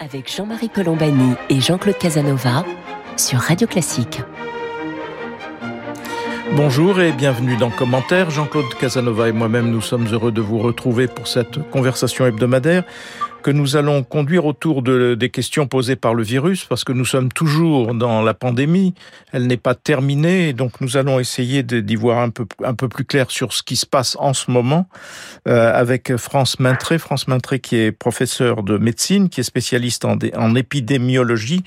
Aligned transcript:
avec 0.00 0.32
Jean-Marie 0.34 0.68
Colombani 0.68 1.34
et 1.48 1.60
Jean-Claude 1.60 1.98
Casanova 1.98 2.64
sur 3.16 3.38
Radio 3.38 3.66
Classique. 3.66 4.20
Bonjour 6.54 7.00
et 7.00 7.12
bienvenue 7.12 7.56
dans 7.56 7.70
Commentaire. 7.70 8.30
Jean-Claude 8.30 8.72
Casanova 8.80 9.28
et 9.28 9.32
moi-même, 9.32 9.70
nous 9.70 9.80
sommes 9.80 10.06
heureux 10.12 10.32
de 10.32 10.40
vous 10.40 10.58
retrouver 10.58 11.06
pour 11.06 11.26
cette 11.26 11.58
conversation 11.70 12.26
hebdomadaire 12.26 12.84
que 13.46 13.52
nous 13.52 13.76
allons 13.76 14.02
conduire 14.02 14.44
autour 14.44 14.82
de, 14.82 15.14
des 15.14 15.30
questions 15.30 15.68
posées 15.68 15.94
par 15.94 16.14
le 16.14 16.24
virus, 16.24 16.64
parce 16.64 16.82
que 16.82 16.90
nous 16.90 17.04
sommes 17.04 17.30
toujours 17.30 17.94
dans 17.94 18.20
la 18.20 18.34
pandémie, 18.34 18.92
elle 19.30 19.46
n'est 19.46 19.56
pas 19.56 19.76
terminée, 19.76 20.52
donc 20.52 20.80
nous 20.80 20.96
allons 20.96 21.20
essayer 21.20 21.62
d'y 21.62 21.94
voir 21.94 22.18
un 22.18 22.30
peu, 22.30 22.44
un 22.64 22.74
peu 22.74 22.88
plus 22.88 23.04
clair 23.04 23.30
sur 23.30 23.52
ce 23.52 23.62
qui 23.62 23.76
se 23.76 23.86
passe 23.86 24.16
en 24.18 24.34
ce 24.34 24.50
moment, 24.50 24.88
euh, 25.46 25.72
avec 25.72 26.16
France 26.16 26.58
Maintré, 26.58 26.98
France 26.98 27.28
Maintré 27.28 27.60
qui 27.60 27.76
est 27.76 27.92
professeur 27.92 28.64
de 28.64 28.78
médecine, 28.78 29.28
qui 29.28 29.38
est 29.38 29.44
spécialiste 29.44 30.04
en, 30.04 30.18
en 30.36 30.56
épidémiologie, 30.56 31.62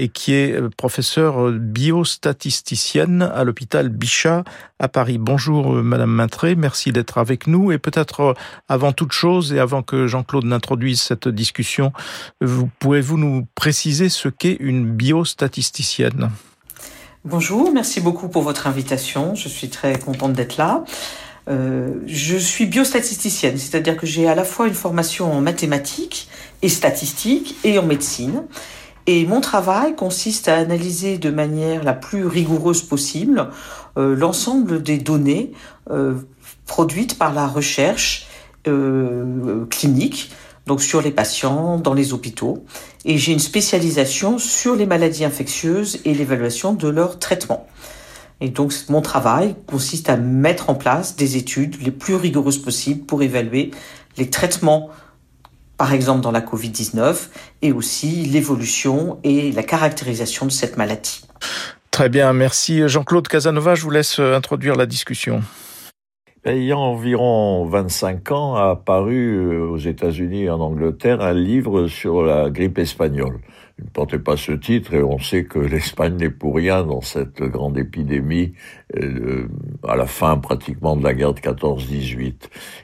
et 0.00 0.08
qui 0.08 0.34
est 0.34 0.50
euh, 0.50 0.68
professeur 0.76 1.52
biostatisticienne 1.52 3.22
à 3.22 3.44
l'hôpital 3.44 3.88
Bichat 3.88 4.42
à 4.80 4.88
Paris. 4.88 5.18
Bonjour 5.18 5.74
euh, 5.74 5.82
Madame 5.82 6.10
Maintré, 6.10 6.56
merci 6.56 6.90
d'être 6.90 7.18
avec 7.18 7.46
nous, 7.46 7.70
et 7.70 7.78
peut-être 7.78 8.34
avant 8.68 8.92
toute 8.92 9.12
chose, 9.12 9.52
et 9.52 9.60
avant 9.60 9.82
que 9.82 10.06
Jean-Claude 10.06 10.46
n'introduise 10.46 11.00
cette 11.00 11.28
discussion. 11.28 11.92
Vous, 12.40 12.68
Pouvez-vous 12.80 13.18
nous 13.18 13.46
préciser 13.54 14.08
ce 14.08 14.28
qu'est 14.28 14.56
une 14.58 14.90
biostatisticienne? 14.90 16.30
Bonjour, 17.26 17.70
merci 17.72 18.00
beaucoup 18.00 18.28
pour 18.28 18.42
votre 18.42 18.66
invitation. 18.66 19.34
Je 19.34 19.48
suis 19.48 19.68
très 19.68 19.98
contente 19.98 20.32
d'être 20.32 20.56
là. 20.56 20.84
Euh, 21.48 21.96
je 22.06 22.36
suis 22.36 22.64
biostatisticienne, 22.64 23.58
c'est-à-dire 23.58 23.96
que 23.96 24.06
j'ai 24.06 24.28
à 24.28 24.34
la 24.34 24.44
fois 24.44 24.66
une 24.66 24.74
formation 24.74 25.30
en 25.30 25.42
mathématiques 25.42 26.28
et 26.62 26.70
statistiques 26.70 27.56
et 27.64 27.78
en 27.78 27.84
médecine. 27.84 28.44
Et 29.06 29.26
mon 29.26 29.40
travail 29.40 29.96
consiste 29.96 30.48
à 30.48 30.56
analyser 30.56 31.18
de 31.18 31.30
manière 31.30 31.82
la 31.82 31.94
plus 31.94 32.26
rigoureuse 32.26 32.82
possible 32.82 33.40
euh, 33.40 33.44
l'ensemble 33.96 34.82
des 34.82 34.98
données 34.98 35.52
euh, 35.90 36.14
produites 36.66 37.18
par 37.18 37.34
la 37.34 37.46
recherche 37.46 38.28
euh, 38.68 39.64
clinique 39.66 40.30
donc 40.66 40.82
sur 40.82 41.02
les 41.02 41.10
patients 41.10 41.78
dans 41.78 41.94
les 41.94 42.12
hôpitaux. 42.12 42.64
Et 43.04 43.18
j'ai 43.18 43.32
une 43.32 43.40
spécialisation 43.40 44.38
sur 44.38 44.76
les 44.76 44.86
maladies 44.86 45.24
infectieuses 45.24 45.98
et 46.04 46.14
l'évaluation 46.14 46.74
de 46.74 46.86
leur 46.86 47.18
traitement. 47.18 47.66
Et 48.40 48.50
donc 48.50 48.72
mon 48.88 49.02
travail 49.02 49.56
consiste 49.66 50.08
à 50.08 50.16
mettre 50.16 50.70
en 50.70 50.74
place 50.74 51.16
des 51.16 51.36
études 51.36 51.82
les 51.82 51.90
plus 51.90 52.14
rigoureuses 52.14 52.58
possibles 52.58 53.04
pour 53.04 53.22
évaluer 53.22 53.72
les 54.16 54.30
traitements, 54.30 54.90
par 55.76 55.92
exemple 55.92 56.20
dans 56.20 56.30
la 56.30 56.40
Covid-19, 56.40 57.16
et 57.62 57.72
aussi 57.72 58.26
l'évolution 58.26 59.18
et 59.24 59.50
la 59.52 59.62
caractérisation 59.62 60.46
de 60.46 60.52
cette 60.52 60.76
maladie. 60.76 61.22
Très 61.90 62.08
bien, 62.08 62.32
merci 62.32 62.88
Jean-Claude 62.88 63.28
Casanova. 63.28 63.74
Je 63.74 63.82
vous 63.82 63.90
laisse 63.90 64.20
euh, 64.20 64.36
introduire 64.36 64.76
la 64.76 64.86
discussion. 64.86 65.42
Il 66.46 66.64
y 66.64 66.72
a 66.72 66.78
environ 66.78 67.66
25 67.66 68.32
ans 68.32 68.54
a 68.54 68.70
apparu 68.70 69.36
euh, 69.36 69.68
aux 69.68 69.76
États-Unis 69.76 70.44
et 70.44 70.50
en 70.50 70.60
Angleterre 70.60 71.20
un 71.20 71.34
livre 71.34 71.86
sur 71.88 72.22
la 72.22 72.48
grippe 72.48 72.78
espagnole. 72.78 73.40
Il 73.80 73.86
ne 73.86 73.90
portait 73.90 74.18
pas 74.18 74.36
ce 74.36 74.52
titre 74.52 74.92
et 74.92 75.02
on 75.02 75.18
sait 75.18 75.44
que 75.44 75.58
l'Espagne 75.72 76.16
n'est 76.16 76.30
pour 76.30 76.56
rien 76.56 76.84
dans 76.84 77.00
cette 77.00 77.42
grande 77.42 77.78
épidémie 77.78 78.52
euh, 78.96 79.48
à 79.88 79.96
la 79.96 80.06
fin 80.06 80.36
pratiquement 80.36 80.96
de 80.96 81.02
la 81.02 81.14
guerre 81.14 81.32
de 81.32 81.40
14-18. 81.40 82.34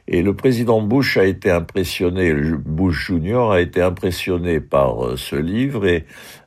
Et 0.09 0.23
le 0.23 0.35
président 0.35 0.81
Bush 0.81 1.19
a 1.19 1.25
été 1.25 1.51
impressionné, 1.51 2.33
Bush 2.33 3.09
Junior 3.09 3.53
a 3.53 3.61
été 3.61 3.83
impressionné 3.83 4.61
par 4.61 5.05
euh, 5.05 5.17
ce 5.17 5.37
livre 5.37 5.87
et 5.87 6.07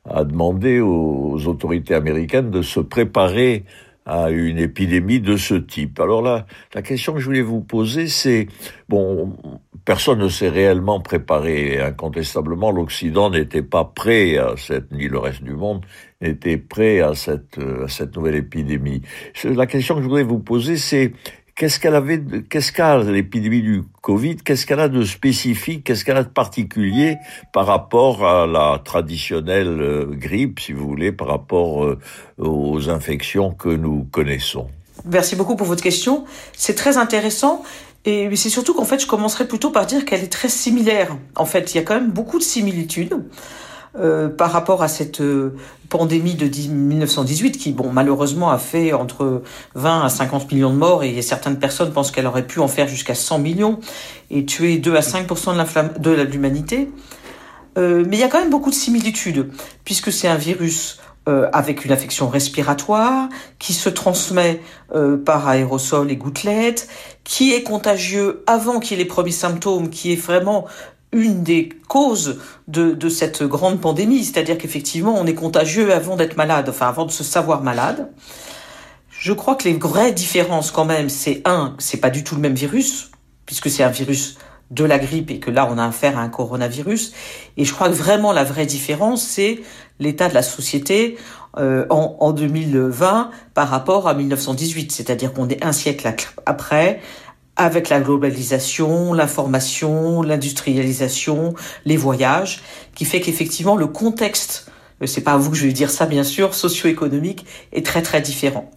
a 0.10 0.24
demandé 0.24 0.80
aux 0.80 1.38
autorités 1.46 1.94
américaines 1.94 2.50
de 2.50 2.64
se 2.64 2.80
préparer 2.80 3.66
à 4.10 4.32
une 4.32 4.58
épidémie 4.58 5.20
de 5.20 5.38
ce 5.38 5.54
type. 5.54 6.00
Alors 6.00 6.24
là, 6.24 6.48
la 6.74 6.82
question 6.82 7.14
que 7.14 7.20
je 7.20 7.26
voulais 7.26 7.44
vous 7.44 7.62
poser, 7.62 8.08
c'est, 8.08 8.48
bon, 8.88 9.38
personne 9.86 10.18
ne 10.18 10.30
s'est 10.30 10.50
réellement 10.50 11.00
préparé. 11.00 11.80
Incontestablement, 11.80 12.72
l'Occident 12.72 13.30
n'était 13.30 13.62
pas 13.62 13.86
prêt 13.86 14.38
à 14.38 14.56
cette, 14.58 14.92
ni 14.92 15.08
le 15.08 15.20
reste 15.20 15.44
du 15.44 15.54
monde 15.54 15.86
n'était 16.22 16.58
prêt 16.58 17.00
à 17.00 17.16
cette, 17.16 17.58
à 17.60 17.88
cette 17.88 18.16
nouvelle 18.16 18.36
épidémie. 18.36 19.02
La 19.44 19.68
question 19.68 19.96
que 19.96 20.02
je 20.02 20.06
voudrais 20.08 20.24
vous 20.24 20.40
poser, 20.40 20.76
c'est 20.76 21.14
Qu'est-ce 21.60 21.78
qu'elle 21.78 21.96
avait, 21.96 22.22
qu'est-ce 22.50 22.72
qu'a 22.72 23.00
l'épidémie 23.00 23.62
du 23.62 23.84
Covid, 24.02 24.38
qu'est-ce 24.38 24.66
qu'elle 24.66 24.80
a 24.80 24.88
de 24.88 25.04
spécifique, 25.04 25.84
qu'est-ce 25.84 26.06
qu'elle 26.06 26.16
a 26.16 26.24
de 26.24 26.30
particulier 26.30 27.18
par 27.52 27.66
rapport 27.66 28.26
à 28.26 28.48
la 28.48 28.82
traditionnelle 28.82 29.82
euh, 29.82 30.06
grippe, 30.06 30.62
si 30.62 30.72
vous 30.72 30.88
voulez, 30.88 31.12
par 31.12 31.28
rapport 31.28 31.84
euh, 31.84 32.00
aux 32.38 32.90
infections 32.90 33.52
que 33.52 33.68
nous 33.68 34.06
connaissons? 34.10 34.70
Merci 35.04 35.36
beaucoup 35.36 35.58
pour 35.58 35.68
votre 35.68 35.84
question. 35.84 36.24
C'est 36.54 36.76
très 36.76 36.96
intéressant. 36.96 37.62
Et 38.06 38.34
c'est 38.38 38.48
surtout 38.48 38.74
qu'en 38.74 38.86
fait, 38.86 39.02
je 39.02 39.08
commencerai 39.08 39.46
plutôt 39.46 39.72
par 39.72 39.86
dire 39.86 40.06
qu'elle 40.06 40.24
est 40.24 40.32
très 40.32 40.48
similaire. 40.48 41.18
En 41.36 41.46
fait, 41.46 41.74
il 41.74 41.78
y 41.78 41.82
a 41.82 41.84
quand 41.84 41.96
même 41.96 42.12
beaucoup 42.12 42.40
de 42.40 42.44
similitudes. 42.44 43.22
Euh, 43.98 44.30
par 44.30 44.52
rapport 44.52 44.84
à 44.84 44.88
cette 44.88 45.20
euh, 45.20 45.56
pandémie 45.90 46.36
de 46.36 46.46
1918 46.46 47.54
qui, 47.58 47.72
bon, 47.72 47.92
malheureusement 47.92 48.52
a 48.52 48.60
fait 48.60 48.94
entre 48.94 49.42
20 49.74 50.04
à 50.04 50.10
50 50.10 50.52
millions 50.52 50.70
de 50.70 50.76
morts 50.76 51.04
et 51.04 51.20
certaines 51.24 51.58
personnes 51.58 51.92
pensent 51.92 52.12
qu'elle 52.12 52.28
aurait 52.28 52.46
pu 52.46 52.60
en 52.60 52.68
faire 52.68 52.88
jusqu'à 52.88 53.16
100 53.16 53.40
millions 53.40 53.80
et 54.30 54.46
tuer 54.46 54.78
2 54.78 54.96
à 54.96 55.00
5% 55.00 56.00
de 56.00 56.12
l'humanité. 56.22 56.92
Euh, 57.80 58.06
mais 58.08 58.18
il 58.18 58.20
y 58.20 58.24
a 58.24 58.28
quand 58.28 58.40
même 58.40 58.52
beaucoup 58.52 58.70
de 58.70 58.76
similitudes 58.76 59.50
puisque 59.86 60.12
c'est 60.12 60.28
un 60.28 60.38
virus 60.38 61.00
avec 61.54 61.86
une 61.86 61.92
infection 61.92 62.28
respiratoire 62.28 63.30
qui 63.60 63.74
se 63.74 63.88
transmet 63.88 64.62
par 65.28 65.48
aérosol 65.48 66.10
et 66.10 66.16
gouttelettes, 66.16 66.88
qui 67.24 67.54
est 67.54 67.62
contagieux 67.62 68.44
avant 68.48 68.80
qu'il 68.80 68.98
ait 68.98 69.04
les 69.04 69.08
premiers 69.08 69.30
symptômes, 69.30 69.92
qui 69.92 70.12
est 70.12 70.16
vraiment 70.16 70.66
une 71.12 71.44
des 71.44 71.70
causes 71.88 72.40
de, 72.68 72.92
de 72.92 73.10
cette 73.10 73.44
grande 73.44 73.82
pandémie, 73.82 74.24
c'est-à-dire 74.24 74.58
qu'effectivement, 74.58 75.16
on 75.18 75.26
est 75.26 75.34
contagieux 75.34 75.94
avant 75.94 76.16
d'être 76.16 76.38
malade, 76.38 76.70
enfin 76.70 76.88
avant 76.88 77.06
de 77.06 77.12
se 77.12 77.24
savoir 77.24 77.64
malade. 77.64 78.12
Je 79.10 79.34
crois 79.34 79.56
que 79.56 79.68
les 79.68 79.74
vraies 79.74 80.12
différences 80.12 80.72
quand 80.72 80.86
même, 80.86 81.10
c'est 81.10 81.42
un, 81.46 81.76
c'est 81.80 81.98
pas 81.98 82.10
du 82.10 82.24
tout 82.24 82.36
le 82.36 82.42
même 82.42 82.54
virus, 82.54 83.12
puisque 83.46 83.70
c'est 83.70 83.84
un 83.84 83.90
virus 83.90 84.38
de 84.72 84.84
la 84.84 85.00
grippe 85.00 85.32
et 85.32 85.40
que 85.40 85.50
là 85.50 85.68
on 85.70 85.78
a 85.80 85.86
affaire 85.86 86.18
à 86.18 86.22
un 86.22 86.30
coronavirus. 86.30 87.14
Et 87.58 87.66
je 87.66 87.74
crois 87.74 87.90
que 87.90 87.96
vraiment 87.96 88.32
la 88.32 88.44
vraie 88.44 88.68
différence, 88.68 89.24
c'est 89.24 89.62
l'état 90.00 90.30
de 90.30 90.36
la 90.36 90.44
société 90.44 91.18
euh, 91.58 91.86
en, 91.90 92.18
en 92.20 92.32
2020 92.32 93.32
par 93.56 93.70
rapport 93.70 94.08
à 94.08 94.14
1918, 94.14 94.92
c'est-à-dire 94.92 95.34
qu'on 95.34 95.50
est 95.50 95.66
un 95.66 95.72
siècle 95.72 96.14
après, 96.46 97.02
avec 97.60 97.90
la 97.90 98.00
globalisation, 98.00 99.14
l'information, 99.14 100.22
l'industrialisation, 100.22 101.54
les 101.86 101.98
voyages, 101.98 102.62
qui 102.96 103.04
fait 103.04 103.20
qu'effectivement 103.20 103.76
le 103.76 103.86
contexte, 103.86 104.72
euh, 105.04 105.06
c'est 105.06 105.22
pas 105.22 105.34
à 105.34 105.38
vous 105.38 105.52
que 105.52 105.58
je 105.58 105.68
vais 105.68 105.74
dire 105.74 105.92
ça 105.92 106.06
bien 106.06 106.24
sûr, 106.24 106.56
socio-économique 106.56 107.46
est 107.74 107.86
très 107.86 108.02
très 108.02 108.22
différent. 108.22 108.72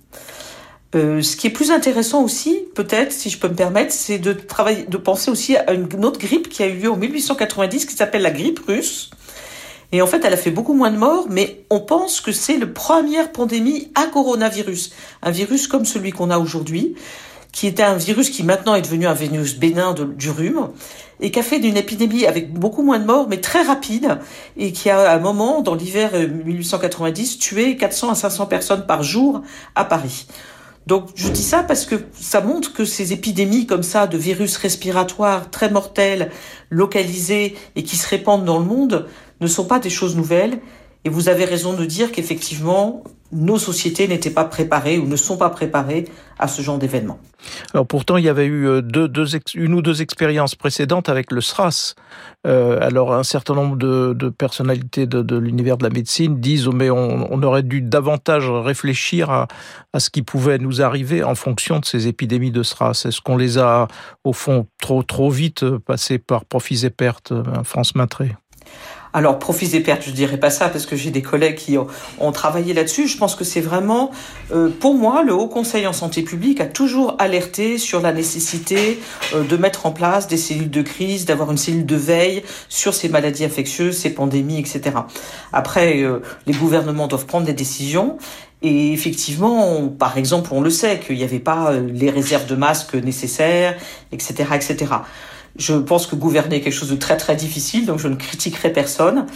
Euh, 0.96 1.22
ce 1.22 1.36
qui 1.36 1.46
est 1.46 1.50
plus 1.50 1.70
intéressant 1.70 2.22
aussi, 2.22 2.64
peut-être, 2.74 3.12
si 3.12 3.30
je 3.30 3.38
peux 3.38 3.48
me 3.48 3.54
permettre, 3.54 3.92
c'est 3.92 4.18
de 4.18 4.32
travailler, 4.32 4.84
de 4.84 4.96
penser 4.96 5.30
aussi 5.30 5.56
à 5.56 5.72
une 5.72 6.04
autre 6.04 6.18
grippe 6.18 6.48
qui 6.48 6.64
a 6.64 6.66
eu 6.66 6.74
lieu 6.74 6.90
en 6.90 6.96
1890, 6.96 7.86
qui 7.86 7.94
s'appelle 7.94 8.22
la 8.22 8.32
grippe 8.32 8.60
russe. 8.66 9.10
Et 9.92 10.02
en 10.02 10.06
fait, 10.06 10.24
elle 10.24 10.34
a 10.34 10.38
fait 10.38 10.50
beaucoup 10.50 10.74
moins 10.74 10.90
de 10.90 10.96
morts, 10.96 11.26
mais 11.30 11.64
on 11.70 11.80
pense 11.80 12.20
que 12.20 12.32
c'est 12.32 12.58
la 12.58 12.66
première 12.66 13.30
pandémie 13.30 13.92
à 13.94 14.06
coronavirus, 14.06 14.92
un 15.22 15.30
virus 15.30 15.68
comme 15.68 15.84
celui 15.84 16.10
qu'on 16.10 16.30
a 16.30 16.38
aujourd'hui 16.38 16.96
qui 17.52 17.66
était 17.66 17.82
un 17.82 17.96
virus 17.96 18.30
qui 18.30 18.42
maintenant 18.42 18.74
est 18.74 18.82
devenu 18.82 19.06
un 19.06 19.14
virus 19.14 19.58
bénin 19.58 19.94
du 19.94 20.30
rhume 20.30 20.70
et 21.20 21.30
qui 21.30 21.38
a 21.38 21.42
fait 21.42 21.60
d'une 21.60 21.76
épidémie 21.76 22.26
avec 22.26 22.52
beaucoup 22.52 22.82
moins 22.82 22.98
de 22.98 23.04
morts, 23.04 23.28
mais 23.28 23.40
très 23.40 23.62
rapide, 23.62 24.18
et 24.56 24.72
qui 24.72 24.90
a 24.90 25.10
à 25.10 25.14
un 25.14 25.20
moment, 25.20 25.60
dans 25.60 25.74
l'hiver 25.74 26.10
1890, 26.14 27.36
euh, 27.36 27.38
tué 27.38 27.76
400 27.76 28.10
à 28.10 28.14
500 28.16 28.46
personnes 28.46 28.86
par 28.86 29.04
jour 29.04 29.42
à 29.76 29.84
Paris. 29.84 30.26
Donc 30.86 31.10
je 31.14 31.28
dis 31.28 31.42
ça 31.42 31.62
parce 31.62 31.84
que 31.84 31.94
ça 32.12 32.40
montre 32.40 32.72
que 32.72 32.84
ces 32.84 33.12
épidémies 33.12 33.66
comme 33.66 33.84
ça 33.84 34.08
de 34.08 34.18
virus 34.18 34.56
respiratoires 34.56 35.48
très 35.50 35.70
mortels, 35.70 36.32
localisés 36.70 37.56
et 37.76 37.84
qui 37.84 37.96
se 37.96 38.08
répandent 38.08 38.44
dans 38.44 38.58
le 38.58 38.64
monde 38.64 39.06
ne 39.40 39.46
sont 39.46 39.64
pas 39.64 39.78
des 39.78 39.90
choses 39.90 40.16
nouvelles. 40.16 40.58
Et 41.04 41.08
vous 41.08 41.28
avez 41.28 41.44
raison 41.44 41.72
de 41.72 41.84
dire 41.84 42.10
qu'effectivement, 42.10 43.04
nos 43.32 43.58
sociétés 43.58 44.06
n'étaient 44.08 44.30
pas 44.30 44.44
préparées 44.44 44.98
ou 44.98 45.06
ne 45.06 45.16
sont 45.16 45.36
pas 45.36 45.50
préparées 45.50 46.04
à 46.38 46.48
ce 46.48 46.60
genre 46.60 46.78
d'événement. 46.78 47.18
Alors 47.72 47.86
pourtant, 47.86 48.16
il 48.16 48.24
y 48.24 48.28
avait 48.28 48.46
eu 48.46 48.66
euh, 48.66 48.82
une 49.54 49.74
ou 49.74 49.82
deux 49.82 50.02
expériences 50.02 50.54
précédentes 50.54 51.08
avec 51.08 51.32
le 51.32 51.40
SRAS. 51.40 51.94
Euh, 52.46 52.78
alors 52.80 53.14
un 53.14 53.22
certain 53.22 53.54
nombre 53.54 53.76
de, 53.76 54.28
personnalités 54.30 55.06
de, 55.06 55.36
l'univers 55.36 55.76
de 55.76 55.84
la 55.84 55.90
médecine 55.90 56.40
disent 56.40 56.68
oh, 56.68 56.72
mais 56.72 56.90
on, 56.90 57.42
aurait 57.42 57.62
dû 57.62 57.80
davantage 57.80 58.50
réfléchir 58.50 59.30
à, 59.30 59.48
ce 59.98 60.10
qui 60.10 60.22
pouvait 60.22 60.58
nous 60.58 60.82
arriver 60.82 61.24
en 61.24 61.34
fonction 61.34 61.78
de 61.78 61.84
ces 61.84 62.08
épidémies 62.08 62.50
de 62.50 62.62
SRAS. 62.62 63.04
Est-ce 63.06 63.20
qu'on 63.20 63.36
les 63.36 63.58
a 63.58 63.88
au 64.24 64.32
fond 64.32 64.66
trop 64.80 65.02
trop 65.02 65.30
vite 65.30 65.64
passées 65.78 66.18
par 66.18 66.44
profits 66.44 66.84
et 66.84 66.90
pertes, 66.90 67.32
euh, 67.32 67.42
France 67.64 67.94
Maintré? 67.94 68.34
Alors, 69.14 69.38
profit 69.38 69.76
et 69.76 69.80
pertes, 69.80 70.04
je 70.06 70.10
dirais 70.10 70.38
pas 70.38 70.48
ça 70.48 70.70
parce 70.70 70.86
que 70.86 70.96
j'ai 70.96 71.10
des 71.10 71.20
collègues 71.20 71.56
qui 71.56 71.76
ont, 71.76 72.32
travaillé 72.32 72.72
là-dessus. 72.72 73.08
Je 73.08 73.18
pense 73.18 73.34
que 73.34 73.44
c'est 73.44 73.60
vraiment, 73.60 74.10
euh, 74.52 74.70
pour 74.70 74.94
moi, 74.94 75.22
le 75.22 75.34
Haut 75.34 75.48
Conseil 75.48 75.86
en 75.86 75.92
santé 75.92 76.22
publique 76.22 76.60
a 76.60 76.66
toujours 76.66 77.16
alerté 77.18 77.76
sur 77.76 78.00
la 78.00 78.12
nécessité 78.12 79.00
euh, 79.34 79.44
de 79.44 79.56
mettre 79.58 79.84
en 79.84 79.90
place 79.90 80.28
des 80.28 80.38
cellules 80.38 80.70
de 80.70 80.80
crise, 80.80 81.26
d'avoir 81.26 81.50
une 81.50 81.58
cellule 81.58 81.84
de 81.84 81.96
veille 81.96 82.42
sur 82.70 82.94
ces 82.94 83.10
maladies 83.10 83.44
infectieuses, 83.44 83.98
ces 83.98 84.14
pandémies, 84.14 84.58
etc. 84.58 84.96
Après, 85.52 86.02
euh, 86.02 86.20
les 86.46 86.54
gouvernements 86.54 87.06
doivent 87.06 87.26
prendre 87.26 87.44
des 87.44 87.52
décisions. 87.52 88.16
Et 88.62 88.92
effectivement, 88.92 89.88
par 89.88 90.16
exemple, 90.16 90.50
on 90.52 90.60
le 90.60 90.70
sait 90.70 91.00
qu'il 91.00 91.16
n'y 91.16 91.24
avait 91.24 91.40
pas 91.40 91.72
les 91.72 92.10
réserves 92.10 92.46
de 92.46 92.54
masques 92.54 92.94
nécessaires, 92.94 93.76
etc., 94.12 94.44
etc. 94.54 94.86
Je 95.56 95.74
pense 95.74 96.06
que 96.06 96.16
gouverner 96.16 96.56
est 96.56 96.60
quelque 96.60 96.72
chose 96.72 96.90
de 96.90 96.96
très 96.96 97.16
très 97.16 97.36
difficile, 97.36 97.86
donc 97.86 97.98
je 97.98 98.08
ne 98.08 98.16
critiquerai 98.16 98.72
personne. 98.72 99.26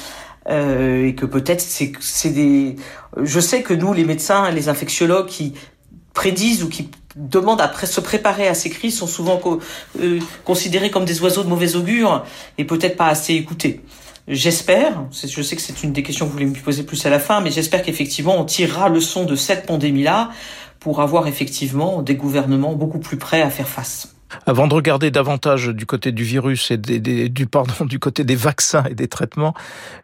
Euh, 0.48 1.08
et 1.08 1.14
que 1.16 1.26
peut-être 1.26 1.60
c'est 1.60 1.92
c'est 1.98 2.30
des. 2.30 2.76
Je 3.20 3.40
sais 3.40 3.62
que 3.62 3.74
nous, 3.74 3.92
les 3.92 4.04
médecins, 4.04 4.50
les 4.50 4.68
infectiologues 4.68 5.26
qui 5.26 5.54
prédisent 6.14 6.62
ou 6.62 6.68
qui 6.68 6.88
demandent 7.16 7.60
à 7.60 7.72
se 7.86 8.00
préparer 8.00 8.46
à 8.46 8.54
ces 8.54 8.70
crises 8.70 8.98
sont 8.98 9.06
souvent 9.06 9.40
euh, 10.00 10.20
considérés 10.44 10.90
comme 10.90 11.04
des 11.04 11.20
oiseaux 11.20 11.42
de 11.42 11.48
mauvais 11.48 11.74
augure 11.74 12.24
et 12.58 12.64
peut-être 12.64 12.96
pas 12.96 13.08
assez 13.08 13.34
écoutés. 13.34 13.80
J'espère, 14.28 15.04
je 15.12 15.42
sais 15.42 15.54
que 15.54 15.62
c'est 15.62 15.84
une 15.84 15.92
des 15.92 16.02
questions 16.02 16.26
que 16.26 16.30
vous 16.30 16.38
voulez 16.38 16.46
me 16.46 16.54
poser 16.54 16.82
plus 16.82 17.04
à 17.06 17.10
la 17.10 17.20
fin, 17.20 17.40
mais 17.40 17.52
j'espère 17.52 17.82
qu'effectivement 17.82 18.38
on 18.40 18.44
tirera 18.44 18.88
le 18.88 19.00
son 19.00 19.24
de 19.24 19.36
cette 19.36 19.66
pandémie-là 19.66 20.30
pour 20.80 21.00
avoir 21.00 21.28
effectivement 21.28 22.02
des 22.02 22.16
gouvernements 22.16 22.74
beaucoup 22.74 22.98
plus 22.98 23.18
prêts 23.18 23.42
à 23.42 23.50
faire 23.50 23.68
face. 23.68 24.15
Avant 24.46 24.66
de 24.66 24.74
regarder 24.74 25.10
davantage 25.10 25.68
du 25.68 25.86
côté 25.86 26.12
du 26.12 26.24
virus 26.24 26.70
et 26.70 26.76
des, 26.76 27.28
du 27.28 27.46
pardon 27.46 27.84
du 27.84 27.98
côté 27.98 28.24
des 28.24 28.36
vaccins 28.36 28.84
et 28.90 28.94
des 28.94 29.08
traitements, 29.08 29.54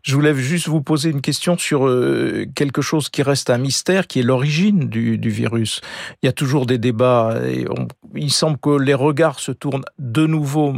je 0.02 0.14
voulais 0.14 0.34
juste 0.34 0.69
vous 0.69 0.82
poser 0.82 1.10
une 1.10 1.20
question 1.20 1.56
sur 1.58 1.86
euh, 1.86 2.46
quelque 2.54 2.82
chose 2.82 3.08
qui 3.08 3.22
reste 3.22 3.50
un 3.50 3.58
mystère, 3.58 4.06
qui 4.06 4.20
est 4.20 4.22
l'origine 4.22 4.88
du, 4.88 5.19
du, 5.19 5.30
virus. 5.30 5.80
Il 6.22 6.26
y 6.26 6.28
a 6.28 6.32
toujours 6.32 6.66
des 6.66 6.78
débats 6.78 7.36
et 7.46 7.66
il 8.14 8.32
semble 8.32 8.58
que 8.58 8.70
les 8.70 8.94
regards 8.94 9.40
se 9.40 9.52
tournent 9.52 9.84
de 9.98 10.26
nouveau 10.26 10.75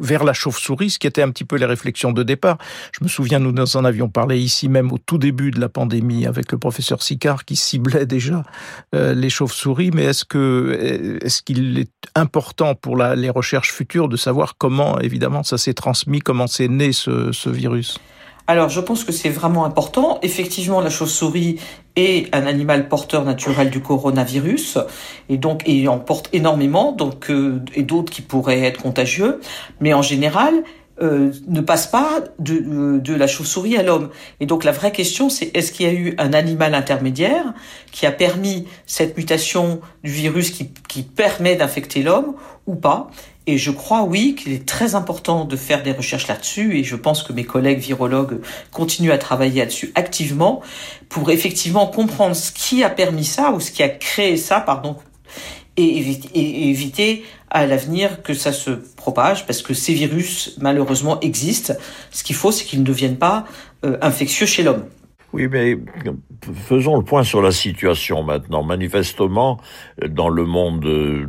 vers 0.00 0.24
la 0.24 0.32
chauve-souris, 0.32 0.90
ce 0.90 0.98
qui 0.98 1.06
était 1.06 1.22
un 1.22 1.30
petit 1.30 1.44
peu 1.44 1.56
les 1.56 1.66
réflexions 1.66 2.12
de 2.12 2.22
départ. 2.22 2.58
Je 2.92 3.04
me 3.04 3.08
souviens, 3.08 3.38
nous 3.38 3.52
en 3.76 3.84
avions 3.84 4.08
parlé 4.08 4.38
ici 4.38 4.68
même 4.68 4.92
au 4.92 4.98
tout 4.98 5.18
début 5.18 5.50
de 5.50 5.60
la 5.60 5.68
pandémie 5.68 6.26
avec 6.26 6.52
le 6.52 6.58
professeur 6.58 7.02
Sicard 7.02 7.44
qui 7.44 7.56
ciblait 7.56 8.06
déjà 8.06 8.42
euh, 8.94 9.14
les 9.14 9.30
chauves-souris. 9.30 9.90
Mais 9.94 10.04
est-ce 10.04 10.24
que 10.24 11.18
est-ce 11.22 11.42
qu'il 11.42 11.78
est 11.78 11.90
important 12.14 12.74
pour 12.74 12.96
les 12.96 13.30
recherches 13.30 13.72
futures 13.72 14.08
de 14.08 14.16
savoir 14.16 14.56
comment, 14.58 14.98
évidemment, 15.00 15.42
ça 15.42 15.58
s'est 15.58 15.74
transmis, 15.74 16.20
comment 16.20 16.46
c'est 16.46 16.68
né 16.68 16.92
ce 16.92 17.48
virus? 17.48 17.98
Alors, 18.50 18.68
je 18.68 18.80
pense 18.80 19.04
que 19.04 19.12
c'est 19.12 19.28
vraiment 19.28 19.64
important. 19.64 20.18
Effectivement, 20.22 20.80
la 20.80 20.90
chauve-souris 20.90 21.60
est 21.94 22.34
un 22.34 22.46
animal 22.46 22.88
porteur 22.88 23.24
naturel 23.24 23.70
du 23.70 23.80
coronavirus 23.80 24.76
et 25.28 25.36
donc 25.36 25.62
il 25.68 25.88
en 25.88 26.00
porte 26.00 26.28
énormément, 26.32 26.90
donc 26.90 27.30
euh, 27.30 27.62
et 27.76 27.84
d'autres 27.84 28.12
qui 28.12 28.22
pourraient 28.22 28.62
être 28.62 28.82
contagieux. 28.82 29.38
Mais 29.78 29.94
en 29.94 30.02
général, 30.02 30.64
euh, 31.00 31.30
ne 31.46 31.60
passe 31.60 31.86
pas 31.86 32.24
de, 32.40 32.54
euh, 32.54 32.98
de 32.98 33.14
la 33.14 33.28
chauve-souris 33.28 33.76
à 33.76 33.84
l'homme. 33.84 34.10
Et 34.40 34.46
donc 34.46 34.64
la 34.64 34.72
vraie 34.72 34.90
question, 34.90 35.30
c'est 35.30 35.56
est-ce 35.56 35.70
qu'il 35.70 35.86
y 35.86 35.88
a 35.88 35.92
eu 35.92 36.16
un 36.18 36.32
animal 36.32 36.74
intermédiaire 36.74 37.54
qui 37.92 38.04
a 38.04 38.10
permis 38.10 38.66
cette 38.84 39.16
mutation 39.16 39.80
du 40.02 40.10
virus 40.10 40.50
qui, 40.50 40.72
qui 40.88 41.04
permet 41.04 41.54
d'infecter 41.54 42.02
l'homme 42.02 42.34
ou 42.66 42.74
pas? 42.74 43.12
Et 43.50 43.58
je 43.58 43.72
crois, 43.72 44.04
oui, 44.04 44.36
qu'il 44.36 44.52
est 44.52 44.64
très 44.64 44.94
important 44.94 45.44
de 45.44 45.56
faire 45.56 45.82
des 45.82 45.90
recherches 45.90 46.28
là-dessus, 46.28 46.78
et 46.78 46.84
je 46.84 46.94
pense 46.94 47.24
que 47.24 47.32
mes 47.32 47.42
collègues 47.42 47.80
virologues 47.80 48.38
continuent 48.70 49.10
à 49.10 49.18
travailler 49.18 49.58
là-dessus 49.58 49.90
activement 49.96 50.62
pour 51.08 51.32
effectivement 51.32 51.88
comprendre 51.88 52.36
ce 52.36 52.52
qui 52.52 52.84
a 52.84 52.90
permis 52.90 53.24
ça, 53.24 53.50
ou 53.50 53.58
ce 53.58 53.72
qui 53.72 53.82
a 53.82 53.88
créé 53.88 54.36
ça, 54.36 54.60
pardon, 54.60 54.94
et 55.76 55.98
éviter, 56.70 57.24
à 57.50 57.66
l'avenir 57.66 58.22
que 58.22 58.34
ça 58.34 58.52
se 58.52 58.70
propage, 58.70 59.46
parce 59.46 59.62
que 59.62 59.74
ces 59.74 59.94
virus, 59.94 60.56
malheureusement, 60.60 61.18
existent. 61.18 61.74
Ce 62.12 62.22
qu'il 62.22 62.36
faut, 62.36 62.52
c'est 62.52 62.64
qu'ils 62.64 62.78
ne 62.78 62.84
deviennent 62.84 63.18
pas 63.18 63.46
euh, 63.84 63.98
infectieux 64.00 64.46
chez 64.46 64.62
l'homme. 64.62 64.84
Oui, 65.32 65.48
mais 65.48 65.76
faisons 66.68 66.96
le 66.96 67.02
point 67.02 67.24
sur 67.24 67.42
la 67.42 67.50
situation 67.50 68.22
maintenant. 68.22 68.62
Manifestement, 68.62 69.58
dans 70.08 70.28
le 70.28 70.44
monde 70.44 70.86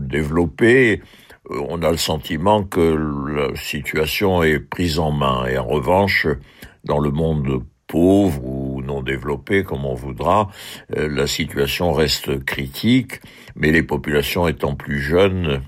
développé, 0.08 1.02
on 1.50 1.82
a 1.82 1.92
le 1.92 1.98
sentiment 1.98 2.64
que 2.64 2.98
la 3.30 3.56
situation 3.56 4.44
est 4.44 4.60
prise 4.60 5.00
en 5.00 5.12
main. 5.12 5.46
Et 5.48 5.58
en 5.58 5.68
revanche, 5.68 6.28
dans 6.84 7.00
le 7.00 7.12
monde 7.12 7.64
pauvre 7.88 8.44
ou 8.46 8.82
non 8.82 9.02
développé, 9.02 9.64
comme 9.64 9.86
on 9.86 9.96
voudra, 9.96 10.50
euh, 10.96 11.10
la 11.10 11.28
situation 11.28 11.92
reste 11.92 12.44
critique, 12.46 13.20
mais 13.56 13.72
les 13.72 13.84
populations 13.84 14.48
étant 14.48 14.76
plus 14.76 15.00
jeunes, 15.00 15.62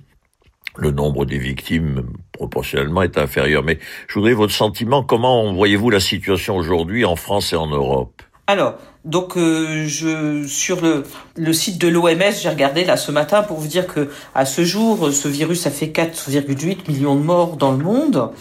le 0.77 0.91
nombre 0.91 1.25
des 1.25 1.37
victimes 1.37 2.07
proportionnellement 2.31 3.01
est 3.01 3.17
inférieur. 3.17 3.63
Mais 3.63 3.77
je 4.07 4.13
voudrais 4.15 4.33
votre 4.33 4.53
sentiment, 4.53 5.03
comment 5.03 5.53
voyez-vous 5.53 5.89
la 5.89 5.99
situation 5.99 6.55
aujourd'hui 6.55 7.03
en 7.05 7.15
France 7.15 7.53
et 7.53 7.57
en 7.57 7.67
Europe? 7.67 8.21
Alors, 8.47 8.77
donc 9.05 9.35
euh, 9.35 9.85
je 9.85 10.45
sur 10.47 10.81
le, 10.81 11.03
le 11.35 11.53
site 11.53 11.77
de 11.77 11.89
l'OMS, 11.89 12.33
j'ai 12.41 12.49
regardé 12.49 12.85
là 12.85 12.95
ce 12.95 13.11
matin 13.11 13.43
pour 13.43 13.57
vous 13.57 13.67
dire 13.67 13.87
que 13.87 14.09
à 14.33 14.45
ce 14.45 14.63
jour, 14.63 15.11
ce 15.11 15.27
virus 15.27 15.67
a 15.67 15.71
fait 15.71 15.87
4,8 15.87 16.89
millions 16.89 17.15
de 17.15 17.21
morts 17.21 17.57
dans 17.57 17.71
le 17.71 17.83
monde. 17.83 18.31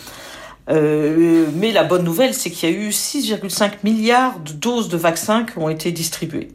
Euh, 0.70 1.46
mais 1.56 1.72
la 1.72 1.82
bonne 1.82 2.04
nouvelle, 2.04 2.34
c'est 2.34 2.50
qu'il 2.50 2.70
y 2.70 2.72
a 2.72 2.76
eu 2.76 2.90
6,5 2.90 3.72
milliards 3.82 4.38
de 4.38 4.52
doses 4.52 4.88
de 4.88 4.96
vaccins 4.96 5.44
qui 5.44 5.58
ont 5.58 5.68
été 5.68 5.90
distribuées. 5.90 6.52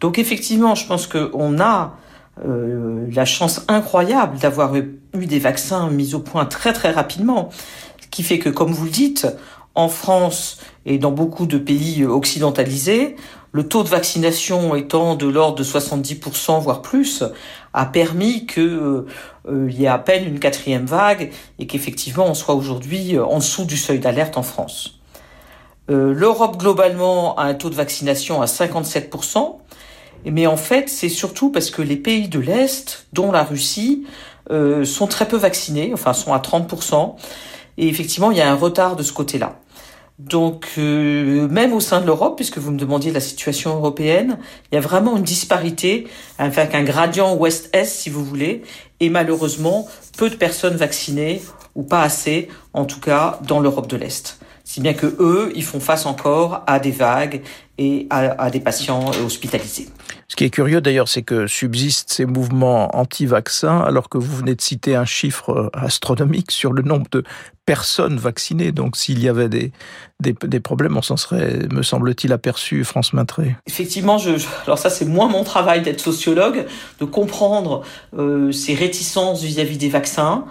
Donc 0.00 0.18
effectivement, 0.18 0.74
je 0.74 0.86
pense 0.86 1.06
qu'on 1.06 1.60
a 1.60 1.96
euh, 2.44 3.06
la 3.12 3.24
chance 3.26 3.64
incroyable 3.68 4.38
d'avoir 4.38 4.74
eu 4.74 4.98
des 5.14 5.38
vaccins 5.38 5.90
mis 5.90 6.14
au 6.14 6.20
point 6.20 6.46
très 6.46 6.72
très 6.72 6.90
rapidement, 6.90 7.50
qui 8.10 8.22
fait 8.22 8.38
que, 8.38 8.48
comme 8.48 8.72
vous 8.72 8.84
le 8.84 8.90
dites, 8.90 9.26
en 9.74 9.88
France 9.88 10.58
et 10.86 10.98
dans 10.98 11.10
beaucoup 11.10 11.46
de 11.46 11.58
pays 11.58 12.04
occidentalisés, 12.04 13.16
le 13.54 13.68
taux 13.68 13.84
de 13.84 13.88
vaccination 13.88 14.74
étant 14.74 15.14
de 15.14 15.26
l'ordre 15.26 15.56
de 15.56 15.62
70%, 15.62 16.60
voire 16.60 16.82
plus, 16.82 17.22
a 17.72 17.86
permis 17.86 18.46
que 18.46 19.06
euh, 19.48 19.68
il 19.70 19.80
y 19.80 19.84
ait 19.84 19.88
à 19.88 19.98
peine 19.98 20.26
une 20.26 20.40
quatrième 20.40 20.86
vague 20.86 21.30
et 21.60 21.66
qu'effectivement 21.68 22.26
on 22.26 22.34
soit 22.34 22.56
aujourd'hui 22.56 23.16
euh, 23.16 23.24
en 23.24 23.38
dessous 23.38 23.64
du 23.64 23.76
seuil 23.76 24.00
d'alerte 24.00 24.36
en 24.36 24.42
France. 24.42 24.98
Euh, 25.88 26.12
L'Europe 26.12 26.56
globalement 26.56 27.36
a 27.36 27.44
un 27.44 27.54
taux 27.54 27.70
de 27.70 27.76
vaccination 27.76 28.42
à 28.42 28.46
57%, 28.46 29.58
mais 30.24 30.48
en 30.48 30.56
fait 30.56 30.88
c'est 30.88 31.08
surtout 31.08 31.52
parce 31.52 31.70
que 31.70 31.80
les 31.80 31.96
pays 31.96 32.28
de 32.28 32.40
l'Est, 32.40 33.06
dont 33.12 33.30
la 33.30 33.44
Russie, 33.44 34.04
sont 34.84 35.06
très 35.06 35.26
peu 35.26 35.38
vaccinés, 35.38 35.92
enfin 35.94 36.12
sont 36.12 36.34
à 36.34 36.38
30%, 36.38 37.14
et 37.78 37.88
effectivement 37.88 38.30
il 38.30 38.36
y 38.36 38.42
a 38.42 38.50
un 38.50 38.54
retard 38.54 38.94
de 38.94 39.02
ce 39.02 39.10
côté-là. 39.10 39.58
Donc, 40.18 40.66
euh, 40.78 41.48
même 41.48 41.72
au 41.72 41.80
sein 41.80 42.00
de 42.00 42.06
l'Europe, 42.06 42.36
puisque 42.36 42.58
vous 42.58 42.70
me 42.70 42.78
demandiez 42.78 43.10
la 43.10 43.20
situation 43.20 43.74
européenne, 43.74 44.38
il 44.70 44.76
y 44.76 44.78
a 44.78 44.80
vraiment 44.80 45.16
une 45.16 45.24
disparité, 45.24 46.06
avec 46.38 46.74
un 46.74 46.84
gradient 46.84 47.34
ouest-est, 47.34 47.92
si 47.92 48.10
vous 48.10 48.24
voulez, 48.24 48.62
et 49.00 49.10
malheureusement, 49.10 49.88
peu 50.16 50.30
de 50.30 50.36
personnes 50.36 50.76
vaccinées, 50.76 51.42
ou 51.74 51.82
pas 51.82 52.02
assez, 52.02 52.48
en 52.74 52.84
tout 52.84 53.00
cas, 53.00 53.40
dans 53.46 53.58
l'Europe 53.58 53.88
de 53.88 53.96
l'Est. 53.96 54.38
Si 54.66 54.80
bien 54.80 54.94
que 54.94 55.14
eux, 55.18 55.52
ils 55.54 55.62
font 55.62 55.78
face 55.78 56.06
encore 56.06 56.64
à 56.66 56.78
des 56.80 56.90
vagues 56.90 57.42
et 57.76 58.06
à, 58.08 58.50
des 58.50 58.60
patients 58.60 59.10
hospitalisés. 59.24 59.88
Ce 60.28 60.36
qui 60.36 60.44
est 60.44 60.50
curieux 60.50 60.80
d'ailleurs, 60.80 61.08
c'est 61.08 61.22
que 61.22 61.46
subsistent 61.46 62.10
ces 62.10 62.24
mouvements 62.24 62.96
anti-vaccins 62.96 63.80
alors 63.80 64.08
que 64.08 64.16
vous 64.16 64.36
venez 64.36 64.54
de 64.54 64.60
citer 64.60 64.94
un 64.94 65.04
chiffre 65.04 65.50
euh, 65.50 65.70
astronomique 65.74 66.52
sur 66.52 66.72
le 66.72 66.82
nombre 66.82 67.06
de 67.10 67.24
personnes 67.66 68.16
vaccinées. 68.16 68.70
Donc 68.70 68.96
s'il 68.96 69.22
y 69.22 69.28
avait 69.28 69.48
des, 69.48 69.72
des, 70.20 70.60
problèmes, 70.60 70.96
on 70.96 71.02
s'en 71.02 71.16
serait, 71.16 71.66
me 71.72 71.82
semble-t-il, 71.82 72.32
aperçu, 72.32 72.84
France 72.84 73.12
Maintré. 73.12 73.56
Effectivement, 73.66 74.18
je, 74.18 74.30
alors 74.66 74.78
ça 74.78 74.88
c'est 74.88 75.04
moins 75.04 75.28
mon 75.28 75.44
travail 75.44 75.82
d'être 75.82 76.00
sociologue, 76.00 76.66
de 77.00 77.04
comprendre 77.04 77.82
euh, 78.16 78.52
ces 78.52 78.74
réticences 78.74 79.42
vis-à-vis 79.42 79.74
-vis 79.74 79.78
des 79.78 79.88
vaccins. 79.88 80.44